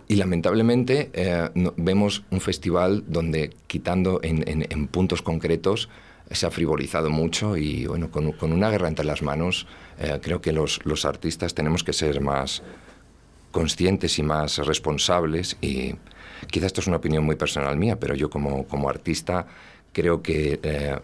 y 0.09 0.17
lamentablemente 0.17 1.11
eh, 1.13 1.51
no- 1.55 1.75
vemos 1.77 2.25
un 2.31 2.41
festival 2.41 3.05
donde 3.09 3.51
quitando 3.67 4.21
en, 4.23 4.49
en- 4.49 4.67
en 4.71 4.87
puntos 4.89 5.21
concretos 5.23 5.91
se 6.31 6.47
ha 6.47 6.51
frivolizado 6.51 7.11
mucho 7.11 7.57
y 7.57 7.87
bueno, 7.87 8.11
con, 8.11 8.33
con 8.33 8.53
una 8.53 8.71
guerra 8.71 8.89
entre 8.89 9.05
las 9.05 9.23
manos 9.23 9.67
eh, 9.99 10.19
creo 10.23 10.41
que 10.41 10.53
los, 10.53 10.81
los 10.85 11.05
artistas 11.05 11.55
tenemos 11.55 11.83
que 11.85 11.93
ser 11.93 12.21
más 12.21 12.63
conscientes 13.51 14.19
y 14.19 14.23
más 14.23 14.59
responsables 14.59 15.57
y 15.61 15.95
quizás 16.51 16.67
esto 16.67 16.81
es 16.81 16.87
una 16.87 16.99
opinión 16.99 17.25
muy 17.25 17.37
personal 17.37 17.77
mía, 17.77 17.99
pero 17.99 18.15
yo 18.15 18.31
como, 18.31 18.65
como 18.67 18.89
artista 18.89 19.47
creo 19.93 20.23
que 20.23 20.61
eh, 20.63 20.99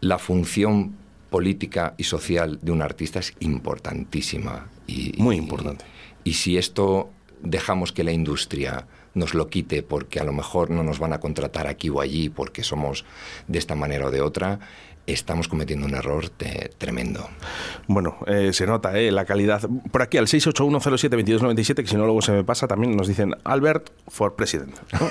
la 0.00 0.18
función 0.18 0.96
política 1.30 1.94
y 1.96 2.04
social 2.04 2.58
de 2.60 2.72
un 2.72 2.82
artista 2.82 3.20
es 3.20 3.34
importantísima. 3.40 4.68
Y, 4.86 5.14
Muy 5.16 5.36
y- 5.36 5.38
importante. 5.38 5.84
Y, 6.24 6.34
si 6.34 6.58
esto 6.58 7.10
dejamos 7.42 7.92
que 7.92 8.04
la 8.04 8.12
industria 8.12 8.86
nos 9.14 9.34
lo 9.34 9.48
quite 9.48 9.82
porque 9.82 10.20
a 10.20 10.24
lo 10.24 10.32
mejor 10.32 10.70
no 10.70 10.82
nos 10.82 10.98
van 10.98 11.12
a 11.12 11.20
contratar 11.20 11.66
aquí 11.66 11.88
o 11.88 12.00
allí 12.00 12.28
porque 12.28 12.62
somos 12.62 13.04
de 13.48 13.58
esta 13.58 13.74
manera 13.74 14.06
o 14.06 14.10
de 14.10 14.20
otra, 14.20 14.60
estamos 15.06 15.48
cometiendo 15.48 15.86
un 15.86 15.94
error 15.94 16.28
te- 16.28 16.70
tremendo. 16.78 17.28
Bueno, 17.88 18.18
eh, 18.28 18.52
se 18.52 18.64
nota 18.66 18.96
¿eh? 18.96 19.10
la 19.10 19.24
calidad. 19.24 19.62
Por 19.90 20.02
aquí 20.02 20.18
al 20.18 20.26
681072297, 20.28 21.74
que 21.82 21.86
si 21.88 21.96
no 21.96 22.04
luego 22.04 22.22
se 22.22 22.30
me 22.30 22.44
pasa, 22.44 22.68
también 22.68 22.96
nos 22.96 23.08
dicen 23.08 23.34
Albert 23.42 23.90
for 24.06 24.36
President. 24.36 24.72
¿no? 24.92 25.10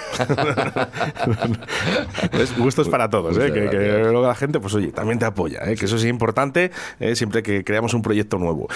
Es 2.39 2.57
gustos 2.57 2.87
para 2.89 3.09
todos, 3.09 3.37
¿eh? 3.37 3.51
Que, 3.51 3.69
que 3.69 3.99
luego 4.03 4.25
la 4.27 4.35
gente, 4.35 4.59
pues 4.59 4.73
oye, 4.75 4.91
también 4.91 5.19
te 5.19 5.25
apoya, 5.25 5.59
¿eh? 5.69 5.75
que 5.75 5.85
eso 5.85 5.95
es 5.97 6.05
importante 6.05 6.71
siempre 7.13 7.43
que 7.43 7.63
creamos 7.63 7.93
un 7.93 8.01
proyecto 8.01 8.37
nuevo. 8.37 8.67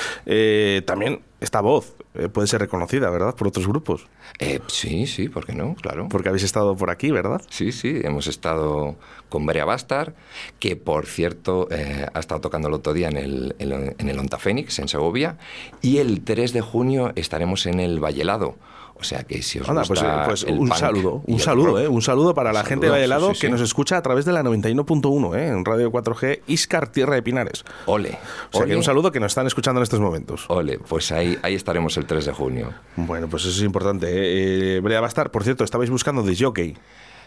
También 0.86 1.22
esta 1.44 1.62
voz 1.62 1.96
eh, 2.16 2.30
puede 2.30 2.48
ser 2.48 2.62
reconocida, 2.62 3.10
¿verdad? 3.10 3.36
Por 3.36 3.48
otros 3.48 3.68
grupos, 3.68 4.08
Eh, 4.40 4.60
sí, 4.68 5.06
sí, 5.08 5.30
¿por 5.30 5.46
qué 5.46 5.54
no? 5.54 5.76
Claro. 5.76 6.08
porque 6.10 6.30
habéis 6.30 6.44
estado 6.44 6.76
por 6.76 6.90
aquí, 6.90 7.12
¿verdad? 7.12 7.42
Sí, 7.50 7.72
sí, 7.72 8.02
hemos 8.04 8.28
estado 8.28 8.96
con 9.30 9.46
Berea 9.46 9.66
Bastar, 9.66 10.16
que 10.60 10.76
por 10.76 11.06
cierto 11.06 11.68
eh, 11.72 12.08
ha 12.14 12.20
estado 12.20 12.42
tocando 12.42 12.68
el 12.70 12.74
otro 12.74 12.94
día 12.94 13.10
en 13.10 13.18
el, 13.18 13.56
en 13.60 14.10
el- 14.10 14.20
Onta 14.20 14.38
Fénix, 14.40 14.80
en 14.80 14.88
Segovia, 14.88 15.38
y 15.82 15.98
el 15.98 16.22
3 16.24 16.54
de 16.54 16.62
junio 16.62 17.12
estaremos 17.16 17.66
en 17.66 17.80
el 17.80 18.00
Vallelado. 18.00 18.56
O 18.96 19.04
sea 19.04 19.24
que 19.24 19.42
si 19.42 19.60
os 19.60 19.68
Anda, 19.68 19.82
pues, 19.82 20.00
gusta 20.00 20.24
eh, 20.24 20.26
pues 20.28 20.44
el 20.44 20.54
un 20.60 20.70
punk 20.70 20.80
saludo, 20.80 21.24
un 21.26 21.40
saludo, 21.40 21.80
¿eh? 21.80 21.88
un 21.88 22.02
saludo 22.02 22.34
para 22.34 22.54
la 22.54 22.64
gente 22.64 22.86
de 22.86 22.92
Valladolid 22.92 23.34
sí, 23.34 23.36
sí, 23.36 23.42
que 23.42 23.48
sí. 23.48 23.52
nos 23.52 23.62
escucha 23.62 23.98
a 23.98 24.02
través 24.02 24.24
de 24.24 24.32
la 24.32 24.44
91.1 24.44 25.38
¿eh? 25.38 25.48
en 25.48 25.66
Radio 25.66 25.92
4G 25.92 26.42
Iscar 26.48 26.88
Tierra 26.88 27.16
de 27.16 27.24
Pinares. 27.24 27.66
Ole, 27.86 28.18
O 28.52 28.58
sea 28.58 28.66
que 28.66 28.76
un 28.76 28.84
saludo 28.84 29.12
que 29.12 29.20
nos 29.20 29.32
están 29.32 29.48
escuchando 29.48 29.80
en 29.80 29.84
estos 29.84 30.00
momentos. 30.00 30.46
Ole, 30.48 30.80
pues 30.80 31.12
ahí, 31.12 31.38
ahí 31.42 31.56
estaremos 31.56 31.98
el 31.98 32.06
3 32.06 32.26
de 32.26 32.32
junio. 32.32 32.74
Bueno, 32.96 33.28
pues 33.28 33.44
eso 33.44 33.58
es 33.58 33.64
importante. 33.64 34.08
¿eh? 34.08 34.78
Eh, 34.78 34.80
Brea 34.80 35.02
Bastar, 35.02 35.32
por 35.32 35.44
cierto, 35.44 35.64
estabais 35.64 35.90
buscando 35.90 36.24
de 36.24 36.36
jockey. 36.36 36.78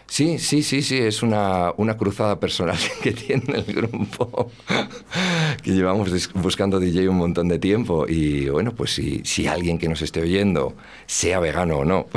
Sí, 0.09 0.39
sí, 0.39 0.63
sí, 0.63 0.81
sí, 0.81 0.97
es 0.97 1.21
una, 1.21 1.73
una 1.75 1.97
cruzada 1.97 2.39
personal 2.39 2.77
que 3.03 3.11
tiene 3.11 3.43
el 3.57 3.65
grupo, 3.65 4.49
que 5.61 5.71
llevamos 5.71 6.33
buscando 6.33 6.79
DJ 6.79 7.09
un 7.09 7.17
montón 7.17 7.49
de 7.49 7.59
tiempo 7.59 8.05
y 8.07 8.47
bueno, 8.49 8.73
pues 8.73 8.91
si, 8.95 9.21
si 9.25 9.47
alguien 9.47 9.77
que 9.77 9.89
nos 9.89 10.01
esté 10.01 10.21
oyendo, 10.21 10.75
sea 11.05 11.39
vegano 11.39 11.79
o 11.79 11.85
no, 11.85 12.07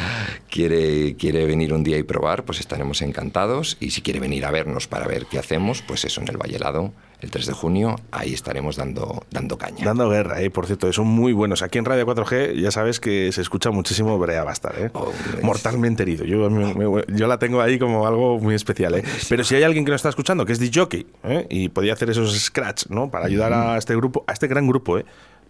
quiere, 0.48 1.16
quiere 1.16 1.44
venir 1.44 1.74
un 1.74 1.82
día 1.82 1.98
y 1.98 2.04
probar, 2.04 2.44
pues 2.44 2.60
estaremos 2.60 3.02
encantados 3.02 3.76
y 3.80 3.90
si 3.90 4.00
quiere 4.00 4.20
venir 4.20 4.44
a 4.46 4.52
vernos 4.52 4.86
para 4.86 5.06
ver 5.08 5.26
qué 5.26 5.38
hacemos, 5.38 5.82
pues 5.82 6.04
eso 6.04 6.20
en 6.20 6.28
el 6.28 6.36
Vallelado, 6.36 6.92
el 7.20 7.30
3 7.30 7.46
de 7.46 7.52
junio, 7.52 7.96
ahí 8.12 8.32
estaremos 8.34 8.76
dando, 8.76 9.24
dando 9.30 9.58
caña. 9.58 9.84
Dando 9.84 10.08
guerra, 10.08 10.40
¿eh? 10.40 10.50
por 10.50 10.66
cierto, 10.66 10.92
son 10.92 11.06
muy 11.06 11.32
buenos. 11.32 11.62
Aquí 11.62 11.78
en 11.78 11.84
Radio 11.84 12.06
4G 12.06 12.54
ya 12.60 12.70
sabes 12.70 13.00
que 13.00 13.30
se 13.32 13.40
escucha 13.42 13.70
muchísimo 13.70 14.18
Brea 14.18 14.42
Bastar. 14.44 14.74
¿eh? 14.78 14.90
Oh, 14.94 15.12
Mortalmente 15.42 16.02
herido. 16.02 16.24
Yo, 16.24 16.48
me- 16.50 16.74
me- 16.74 17.04
yo 17.08 17.26
la 17.26 17.38
tengo 17.38 17.60
ahí 17.60 17.78
como 17.78 18.06
algo 18.06 18.38
muy 18.38 18.54
especial. 18.54 18.94
¿eh? 18.94 19.04
Pero 19.28 19.44
si 19.44 19.54
hay 19.54 19.62
alguien 19.62 19.84
que 19.84 19.90
nos 19.90 19.98
está 20.00 20.08
escuchando, 20.08 20.46
que 20.46 20.52
es 20.52 20.70
jockey, 20.74 21.06
¿eh? 21.24 21.46
y 21.50 21.68
podía 21.68 21.92
hacer 21.92 22.10
esos 22.10 22.38
scratch 22.38 22.86
¿no? 22.88 23.10
para 23.10 23.26
ayudar 23.26 23.52
a 23.52 23.76
este 23.78 23.94
grupo, 23.96 24.24
a 24.26 24.32
este 24.32 24.46
gran 24.46 24.66
grupo, 24.66 24.98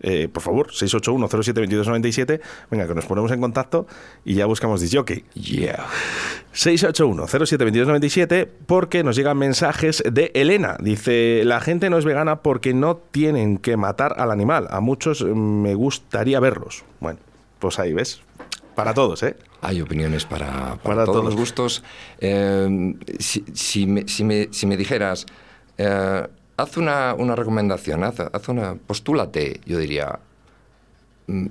¿eh? 0.03 0.29
Por 0.29 0.43
favor, 0.43 0.69
681-07-2297, 0.73 2.41
venga, 2.71 2.87
que 2.87 2.95
nos 2.95 3.07
ponemos 3.07 3.31
en 3.33 3.41
contacto 3.41 3.87
y 4.25 4.35
ya 4.35 4.47
buscamos 4.47 4.81
de 4.81 4.97
jockey. 4.97 5.25
Yeah. 5.35 5.87
681-07-2297 6.55 8.49
porque 8.67 9.03
nos 9.05 9.17
llegan 9.17 9.39
mensajes 9.39 10.03
de 10.11 10.31
Elena. 10.35 10.77
Dice, 10.81 11.43
la 11.45 11.61
gente 11.61 11.91
no 11.91 11.99
es 11.99 12.05
vegana 12.05 12.43
porque 12.43 12.75
no 12.75 12.97
tienen 12.97 13.59
que 13.59 13.77
matar 13.77 14.15
al 14.19 14.31
animal. 14.31 14.67
A 14.71 14.81
muchos 14.81 15.23
mm, 15.23 15.29
me 15.63 15.75
gustaría 15.75 16.41
verlos. 16.41 16.85
Bueno, 17.01 17.19
pues 17.59 17.79
ahí 17.79 17.93
ves. 17.93 18.21
Para 18.75 18.95
todos, 18.95 19.23
¿eh? 19.23 19.37
Hay 19.63 19.81
opiniones 19.83 20.25
para, 20.25 20.49
para 20.49 20.77
Para 20.83 21.05
todos 21.05 21.17
todos. 21.19 21.25
los 21.27 21.37
gustos. 21.37 21.83
Eh, 22.19 22.95
si, 23.19 23.45
si 23.53 23.87
me, 23.87 24.09
si 24.09 24.25
me- 24.25 24.49
si 24.53 24.67
me 24.67 24.77
dijeras, 24.77 25.27
eh, 25.77 26.27
haz 26.61 26.77
una, 26.77 27.15
una 27.15 27.35
recomendación, 27.35 28.05
haz, 28.05 28.21
haz 28.21 28.49
una, 28.49 28.75
postúlate, 28.75 29.61
yo 29.65 29.79
diría, 29.79 30.19
mm, 31.27 31.47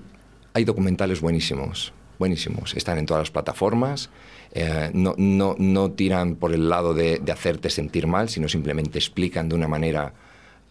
hay 0.53 0.65
documentales 0.65 1.21
buenísimos, 1.21 1.93
buenísimos. 2.17 2.75
Están 2.75 2.97
en 2.97 3.05
todas 3.05 3.21
las 3.21 3.31
plataformas. 3.31 4.09
eh, 4.51 4.89
no, 4.93 5.13
no, 5.17 5.55
no 5.59 5.91
tiran 5.91 6.35
por 6.35 6.53
el 6.53 6.69
lado 6.69 6.93
de, 6.93 7.21
hacerte 7.31 7.69
sentir 7.69 8.07
mal, 8.07 8.29
sino 8.29 8.47
simplemente 8.47 8.97
explican 8.97 9.47
de 9.47 9.55
una 9.55 9.67
manera 9.67 10.13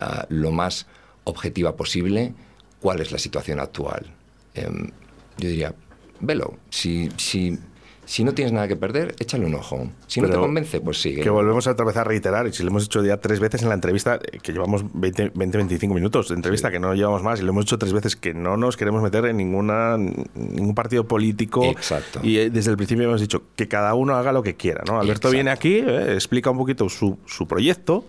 ah, 0.01 0.27
lo 0.29 0.51
más 0.51 0.87
objetiva 1.25 1.77
posible 1.77 2.35
cuál 2.81 3.01
es 3.01 3.13
la 3.13 3.19
situación 3.19 3.61
actual. 3.61 4.07
Em, 4.55 4.91
yo 5.39 5.49
diría, 5.49 5.75
velo. 6.21 6.59
Si, 6.71 7.09
si, 7.17 7.57
Si 8.09 8.25
no 8.25 8.33
tienes 8.33 8.53
nada 8.55 8.67
que 8.67 8.75
perder, 8.75 9.15
échale 9.19 9.45
un 9.45 9.55
ojo. 9.55 9.87
Si 10.07 10.23
no 10.23 10.29
te 10.29 10.31
Pero 10.31 10.41
convence, 10.41 10.81
pues 10.81 10.99
sigue. 10.99 11.21
Que 11.21 11.29
volvemos 11.29 11.67
otra 11.67 11.85
vez 11.85 11.95
a 11.99 12.05
reiterar, 12.05 12.47
y 12.47 12.55
si 12.55 12.63
lo 12.63 12.71
hemos 12.71 12.87
hecho 12.87 13.05
ya 13.05 13.19
tres 13.19 13.39
veces 13.39 13.63
en 13.63 13.69
la 13.69 13.75
entrevista, 13.75 14.15
eh, 14.15 14.39
que 14.43 14.55
llevamos 14.55 14.83
20-25 14.83 15.93
minutos 15.93 16.31
de 16.31 16.35
entrevista, 16.35 16.71
que 16.71 16.81
no 16.81 16.95
llevamos 16.95 17.23
más, 17.23 17.39
y 17.39 17.43
lo 17.43 17.51
hemos 17.51 17.67
hecho 17.67 17.77
tres 17.79 17.93
veces, 17.93 18.17
que 18.17 18.33
no 18.33 18.57
nos 18.57 18.79
queremos 18.79 19.03
meter 19.03 19.27
en 19.27 19.37
ninguna 19.37 19.99
ningún 19.99 20.75
partido 20.75 21.07
político. 21.07 21.63
Exacto. 21.67 22.21
Y 22.23 22.39
eh, 22.39 22.49
desde 22.49 22.71
el 22.71 22.79
principio 22.79 23.05
hemos 23.05 23.21
dicho 23.21 23.43
que 23.55 23.69
cada 23.69 23.93
uno 23.93 24.15
haga 24.15 24.33
lo 24.33 24.43
que 24.43 24.57
quiera. 24.57 24.85
¿no? 24.87 24.95
Alberto 24.95 25.29
Exacto. 25.29 25.31
viene 25.33 25.51
aquí, 25.51 25.75
eh, 25.77 26.15
explica 26.15 26.51
un 26.51 26.57
poquito 26.57 26.89
su, 26.89 27.19
su 27.27 27.47
proyecto. 27.47 28.07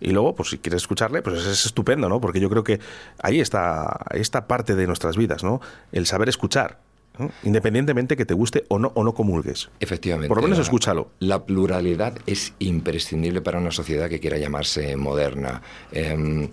Y 0.00 0.12
luego, 0.12 0.34
pues 0.34 0.48
si 0.48 0.58
quieres 0.58 0.80
escucharle, 0.80 1.20
pues 1.20 1.44
es 1.44 1.66
estupendo, 1.66 2.08
¿no? 2.08 2.22
Porque 2.22 2.40
yo 2.40 2.48
creo 2.48 2.64
que 2.64 2.80
ahí 3.18 3.38
está, 3.38 3.98
ahí 4.10 4.20
está 4.20 4.48
parte 4.48 4.74
de 4.74 4.86
nuestras 4.86 5.18
vidas, 5.18 5.44
¿no? 5.44 5.60
El 5.92 6.06
saber 6.06 6.30
escuchar, 6.30 6.78
¿no? 7.18 7.30
independientemente 7.42 8.16
que 8.16 8.24
te 8.24 8.34
guste 8.34 8.64
o 8.68 8.78
no, 8.78 8.92
o 8.94 9.04
no 9.04 9.14
comulgues. 9.14 9.70
Efectivamente. 9.80 10.28
Por 10.28 10.38
lo 10.38 10.42
menos 10.44 10.58
la- 10.58 10.64
escúchalo. 10.64 11.10
La 11.18 11.44
pluralidad 11.44 12.18
es 12.26 12.54
imprescindible 12.58 13.40
para 13.40 13.58
una 13.58 13.70
sociedad 13.70 14.08
que 14.08 14.20
quiera 14.20 14.38
llamarse 14.38 14.96
moderna. 14.96 15.62
Eh, 15.92 16.48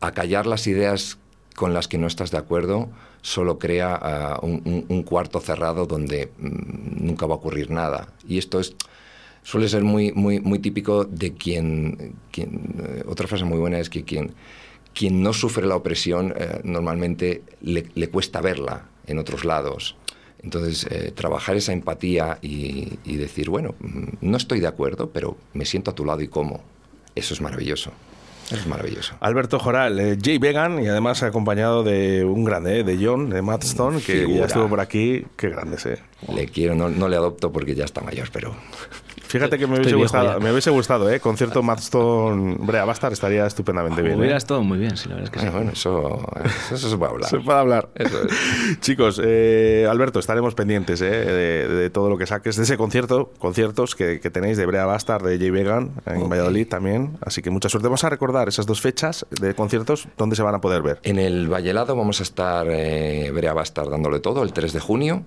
acallar 0.00 0.46
las 0.46 0.66
ideas 0.66 1.18
con 1.54 1.72
las 1.72 1.88
que 1.88 1.98
no 1.98 2.06
estás 2.06 2.30
de 2.30 2.38
acuerdo 2.38 2.88
solo 3.22 3.58
crea 3.58 3.98
ah, 4.00 4.38
un, 4.42 5.02
cuarto 5.02 5.40
cerrado 5.40 5.86
donde 5.86 6.30
mm, 6.38 7.04
nunca 7.04 7.26
va 7.26 7.34
a 7.34 7.38
ocurrir 7.38 7.70
nada. 7.70 8.08
Y 8.28 8.38
esto 8.38 8.60
es 8.60 8.76
suele 9.42 9.68
ser 9.68 9.82
muy, 9.82 10.12
muy, 10.12 10.40
muy 10.40 10.58
típico 10.58 11.04
de 11.04 11.34
quien... 11.34 12.14
quien 12.30 12.74
eh, 12.78 13.04
otra 13.06 13.26
frase 13.26 13.44
muy 13.44 13.58
buena 13.58 13.78
es 13.78 13.90
que 13.90 14.04
quien, 14.04 14.32
quien 14.92 15.22
no 15.22 15.32
sufre 15.32 15.66
la 15.66 15.76
opresión 15.76 16.34
eh, 16.36 16.60
normalmente 16.64 17.42
le, 17.62 17.86
le 17.94 18.08
cuesta 18.10 18.40
verla 18.40 18.86
en 19.06 19.18
otros 19.18 19.44
lados. 19.44 19.96
Entonces, 20.42 20.86
eh, 20.90 21.12
trabajar 21.14 21.56
esa 21.56 21.72
empatía 21.72 22.38
y, 22.42 22.98
y 23.04 23.16
decir, 23.16 23.50
bueno, 23.50 23.74
mm, 23.80 24.04
no 24.20 24.36
estoy 24.36 24.60
de 24.60 24.66
acuerdo, 24.68 25.10
pero 25.10 25.36
me 25.54 25.64
siento 25.64 25.90
a 25.90 25.94
tu 25.94 26.04
lado 26.04 26.20
y 26.22 26.28
cómo. 26.28 26.62
Eso 27.14 27.34
es 27.34 27.40
maravilloso. 27.40 27.90
Eso 28.46 28.56
es 28.56 28.66
maravilloso. 28.68 29.14
Alberto 29.18 29.58
Joral, 29.58 29.98
eh, 29.98 30.16
Jay 30.22 30.38
Vegan 30.38 30.80
y 30.80 30.86
además 30.86 31.24
acompañado 31.24 31.82
de 31.82 32.24
un 32.24 32.44
grande, 32.44 32.80
eh, 32.80 32.84
de 32.84 33.04
John, 33.04 33.28
de 33.28 33.42
Matt 33.42 33.64
Stone, 33.64 34.00
que 34.00 34.20
Figura. 34.20 34.38
ya 34.40 34.46
estuvo 34.46 34.68
por 34.68 34.78
aquí. 34.78 35.24
Qué 35.36 35.48
grande, 35.48 35.78
eh. 35.84 35.98
Le 36.32 36.46
quiero, 36.46 36.76
no, 36.76 36.88
no 36.88 37.08
le 37.08 37.16
adopto 37.16 37.50
porque 37.50 37.74
ya 37.74 37.84
está 37.84 38.02
mayor, 38.02 38.28
pero 38.32 38.54
Fíjate 39.36 39.58
que 39.58 39.66
me 39.66 39.76
hubiese, 39.76 39.94
gustado, 39.94 40.40
me 40.40 40.50
hubiese 40.50 40.70
gustado, 40.70 41.10
¿eh? 41.10 41.20
Concierto 41.20 41.62
Matt 41.62 41.80
Stone, 41.80 42.56
Brea 42.60 42.84
Bastard 42.84 43.12
estaría 43.12 43.46
estupendamente 43.46 44.02
bien. 44.02 44.18
Hubiera 44.18 44.34
¿eh? 44.34 44.38
estado 44.38 44.62
muy 44.62 44.78
bien, 44.78 44.96
sí, 44.96 45.08
la 45.08 45.16
verdad 45.16 45.32
es 45.34 45.40
que 45.40 45.46
sí. 45.46 45.52
bueno, 45.52 45.70
eso, 45.72 46.26
eso 46.72 46.88
se 46.90 46.96
puede 46.96 47.12
hablar. 47.12 47.30
Se 47.30 47.40
puede 47.40 47.58
hablar. 47.58 47.88
Eso 47.94 48.22
es. 48.22 48.80
Chicos, 48.80 49.20
eh, 49.22 49.86
Alberto, 49.88 50.18
estaremos 50.18 50.54
pendientes 50.54 51.00
eh, 51.00 51.10
de, 51.10 51.68
de 51.68 51.90
todo 51.90 52.08
lo 52.08 52.18
que 52.18 52.26
saques, 52.26 52.56
de 52.56 52.62
ese 52.62 52.76
concierto, 52.76 53.32
conciertos 53.38 53.94
que, 53.94 54.20
que 54.20 54.30
tenéis 54.30 54.56
de 54.56 54.66
Brea 54.66 54.86
Bastard, 54.86 55.24
de 55.24 55.38
Jay 55.38 55.50
Vegan, 55.50 55.92
en. 56.06 56.28
Valladolid 56.28 56.68
también. 56.68 57.16
Así 57.20 57.42
que 57.42 57.50
mucha 57.50 57.68
suerte. 57.68 57.88
Vamos 57.88 58.04
a 58.04 58.10
recordar 58.10 58.48
esas 58.48 58.66
dos 58.66 58.80
fechas 58.80 59.26
de 59.30 59.54
conciertos, 59.54 60.08
¿dónde 60.16 60.36
se 60.36 60.42
van 60.42 60.54
a 60.54 60.60
poder 60.60 60.82
ver? 60.82 60.98
En 61.02 61.18
el 61.18 61.48
Vallelado 61.48 61.96
vamos 61.96 62.20
a 62.20 62.22
estar, 62.22 62.66
eh, 62.70 63.30
Brea 63.32 63.54
va 63.54 63.60
a 63.60 63.64
estar 63.64 63.88
dándole 63.88 64.20
todo 64.20 64.42
el 64.42 64.52
3 64.52 64.72
de 64.72 64.80
junio 64.80 65.24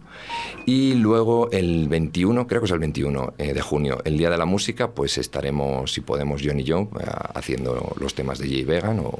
y 0.65 0.93
luego 0.93 1.49
el 1.51 1.87
21, 1.87 2.47
creo 2.47 2.61
que 2.61 2.65
es 2.65 2.71
el 2.71 2.79
21 2.79 3.33
eh, 3.37 3.53
de 3.53 3.61
junio, 3.61 3.98
el 4.05 4.17
Día 4.17 4.29
de 4.29 4.37
la 4.37 4.45
Música, 4.45 4.91
pues 4.91 5.17
estaremos, 5.17 5.91
si 5.93 6.01
podemos, 6.01 6.41
John 6.43 6.59
y 6.59 6.63
yo, 6.63 6.89
eh, 6.99 7.05
haciendo 7.35 7.95
los 7.99 8.13
temas 8.13 8.39
de 8.39 8.47
Jay 8.47 8.63
Vegan 8.63 8.99
o, 8.99 9.13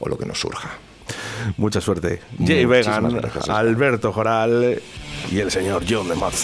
o 0.00 0.08
lo 0.08 0.18
que 0.18 0.26
nos 0.26 0.40
surja. 0.40 0.70
Mucha 1.56 1.80
suerte. 1.80 2.20
Jay 2.38 2.66
Muchísimas 2.66 3.02
Vegan, 3.02 3.16
gracias. 3.16 3.48
Alberto 3.48 4.12
Joral 4.12 4.80
y 5.30 5.38
el 5.38 5.50
señor 5.50 5.84
John 5.88 6.08
de 6.08 6.14
Matt 6.14 6.34